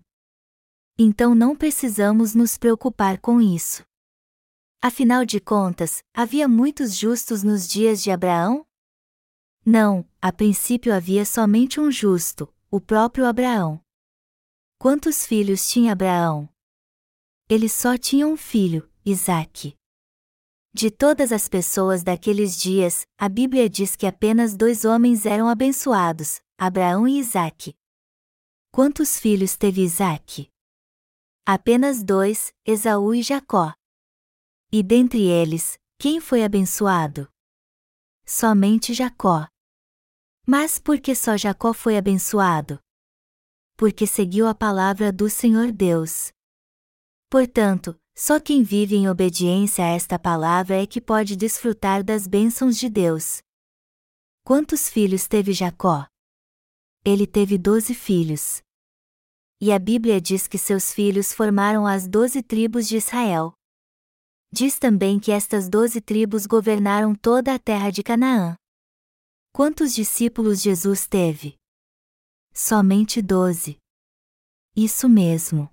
Então 0.98 1.34
não 1.34 1.54
precisamos 1.54 2.34
nos 2.34 2.56
preocupar 2.56 3.20
com 3.20 3.42
isso. 3.42 3.84
Afinal 4.80 5.26
de 5.26 5.38
contas, 5.38 6.02
havia 6.14 6.48
muitos 6.48 6.96
justos 6.96 7.42
nos 7.42 7.68
dias 7.68 8.02
de 8.02 8.10
Abraão? 8.10 8.66
Não, 9.66 10.08
a 10.20 10.32
princípio 10.32 10.94
havia 10.94 11.26
somente 11.26 11.78
um 11.78 11.90
justo, 11.90 12.52
o 12.70 12.80
próprio 12.80 13.26
Abraão. 13.26 13.78
Quantos 14.78 15.26
filhos 15.26 15.68
tinha 15.68 15.92
Abraão? 15.92 16.48
Ele 17.50 17.68
só 17.68 17.98
tinha 17.98 18.26
um 18.26 18.36
filho, 18.36 18.90
Isaque. 19.04 19.74
De 20.72 20.90
todas 20.90 21.32
as 21.32 21.48
pessoas 21.48 22.02
daqueles 22.02 22.56
dias, 22.56 23.06
a 23.18 23.28
Bíblia 23.28 23.68
diz 23.68 23.94
que 23.94 24.06
apenas 24.06 24.56
dois 24.56 24.84
homens 24.84 25.24
eram 25.24 25.48
abençoados, 25.48 26.40
Abraão 26.66 27.06
e 27.06 27.18
Isaque. 27.18 27.76
Quantos 28.70 29.18
filhos 29.18 29.54
teve 29.54 29.82
Isaque? 29.82 30.50
Apenas 31.44 32.02
dois, 32.02 32.54
Esaú 32.64 33.14
e 33.14 33.22
Jacó. 33.22 33.74
E 34.72 34.82
dentre 34.82 35.26
eles, 35.26 35.78
quem 35.98 36.20
foi 36.20 36.42
abençoado? 36.42 37.28
Somente 38.24 38.94
Jacó. 38.94 39.46
Mas 40.46 40.78
por 40.78 40.98
que 40.98 41.14
só 41.14 41.36
Jacó 41.36 41.74
foi 41.74 41.98
abençoado? 41.98 42.80
Porque 43.76 44.06
seguiu 44.06 44.48
a 44.48 44.54
palavra 44.54 45.12
do 45.12 45.28
Senhor 45.28 45.70
Deus. 45.70 46.32
Portanto, 47.28 47.94
só 48.16 48.40
quem 48.40 48.62
vive 48.62 48.96
em 48.96 49.06
obediência 49.06 49.84
a 49.84 49.88
esta 49.88 50.18
palavra 50.18 50.82
é 50.82 50.86
que 50.86 51.00
pode 51.00 51.36
desfrutar 51.36 52.02
das 52.02 52.26
bênçãos 52.26 52.78
de 52.78 52.88
Deus. 52.88 53.42
Quantos 54.42 54.88
filhos 54.88 55.28
teve 55.28 55.52
Jacó? 55.52 56.06
Ele 57.06 57.26
teve 57.26 57.58
doze 57.58 57.92
filhos. 57.94 58.62
E 59.60 59.70
a 59.70 59.78
Bíblia 59.78 60.18
diz 60.20 60.48
que 60.48 60.56
seus 60.56 60.90
filhos 60.90 61.34
formaram 61.34 61.86
as 61.86 62.08
doze 62.08 62.42
tribos 62.42 62.88
de 62.88 62.96
Israel. 62.96 63.52
Diz 64.50 64.78
também 64.78 65.20
que 65.20 65.30
estas 65.30 65.68
doze 65.68 66.00
tribos 66.00 66.46
governaram 66.46 67.14
toda 67.14 67.54
a 67.54 67.58
terra 67.58 67.90
de 67.90 68.02
Canaã. 68.02 68.56
Quantos 69.52 69.94
discípulos 69.94 70.62
Jesus 70.62 71.06
teve? 71.06 71.56
Somente 72.54 73.20
doze. 73.20 73.76
Isso 74.74 75.06
mesmo. 75.06 75.68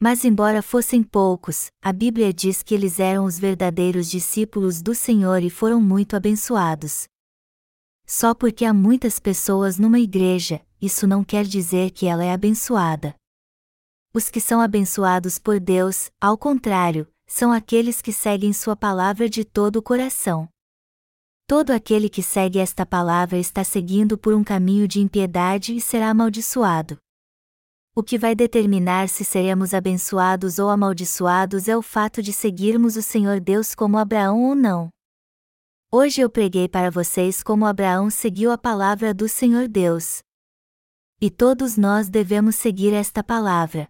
Mas, 0.00 0.24
embora 0.24 0.62
fossem 0.62 1.02
poucos, 1.02 1.68
a 1.80 1.92
Bíblia 1.92 2.32
diz 2.32 2.60
que 2.60 2.74
eles 2.74 2.98
eram 2.98 3.24
os 3.24 3.38
verdadeiros 3.38 4.10
discípulos 4.10 4.82
do 4.82 4.94
Senhor 4.96 5.42
e 5.42 5.48
foram 5.48 5.80
muito 5.80 6.16
abençoados. 6.16 7.06
Só 8.06 8.34
porque 8.34 8.64
há 8.64 8.74
muitas 8.74 9.18
pessoas 9.18 9.78
numa 9.78 9.98
igreja, 9.98 10.60
isso 10.80 11.06
não 11.06 11.24
quer 11.24 11.44
dizer 11.44 11.90
que 11.90 12.06
ela 12.06 12.24
é 12.24 12.32
abençoada. 12.32 13.14
Os 14.12 14.30
que 14.30 14.40
são 14.40 14.60
abençoados 14.60 15.38
por 15.38 15.58
Deus, 15.58 16.10
ao 16.20 16.36
contrário, 16.38 17.08
são 17.26 17.50
aqueles 17.50 18.00
que 18.02 18.12
seguem 18.12 18.52
Sua 18.52 18.76
palavra 18.76 19.28
de 19.28 19.44
todo 19.44 19.76
o 19.76 19.82
coração. 19.82 20.48
Todo 21.46 21.72
aquele 21.72 22.08
que 22.08 22.22
segue 22.22 22.58
esta 22.58 22.86
palavra 22.86 23.38
está 23.38 23.64
seguindo 23.64 24.16
por 24.16 24.34
um 24.34 24.44
caminho 24.44 24.86
de 24.86 25.00
impiedade 25.00 25.74
e 25.74 25.80
será 25.80 26.10
amaldiçoado. 26.10 26.96
O 27.94 28.02
que 28.02 28.18
vai 28.18 28.34
determinar 28.34 29.08
se 29.08 29.24
seremos 29.24 29.72
abençoados 29.72 30.58
ou 30.58 30.68
amaldiçoados 30.68 31.68
é 31.68 31.76
o 31.76 31.82
fato 31.82 32.22
de 32.22 32.32
seguirmos 32.32 32.96
o 32.96 33.02
Senhor 33.02 33.40
Deus 33.40 33.74
como 33.74 33.98
Abraão 33.98 34.42
ou 34.42 34.54
não. 34.54 34.93
Hoje 35.96 36.20
eu 36.20 36.28
preguei 36.28 36.68
para 36.68 36.90
vocês 36.90 37.40
como 37.40 37.64
Abraão 37.64 38.10
seguiu 38.10 38.50
a 38.50 38.58
palavra 38.58 39.14
do 39.14 39.28
Senhor 39.28 39.68
Deus. 39.68 40.22
E 41.20 41.30
todos 41.30 41.76
nós 41.76 42.08
devemos 42.08 42.56
seguir 42.56 42.92
esta 42.92 43.22
palavra. 43.22 43.88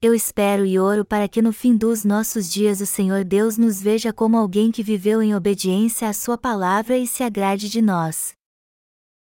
Eu 0.00 0.14
espero 0.14 0.64
e 0.64 0.78
oro 0.78 1.04
para 1.04 1.26
que 1.26 1.42
no 1.42 1.52
fim 1.52 1.76
dos 1.76 2.04
nossos 2.04 2.48
dias 2.48 2.80
o 2.80 2.86
Senhor 2.86 3.24
Deus 3.24 3.58
nos 3.58 3.82
veja 3.82 4.12
como 4.12 4.36
alguém 4.36 4.70
que 4.70 4.84
viveu 4.84 5.20
em 5.20 5.34
obediência 5.34 6.08
à 6.08 6.12
Sua 6.12 6.38
palavra 6.38 6.96
e 6.96 7.08
se 7.08 7.24
agrade 7.24 7.68
de 7.68 7.82
nós. 7.82 8.32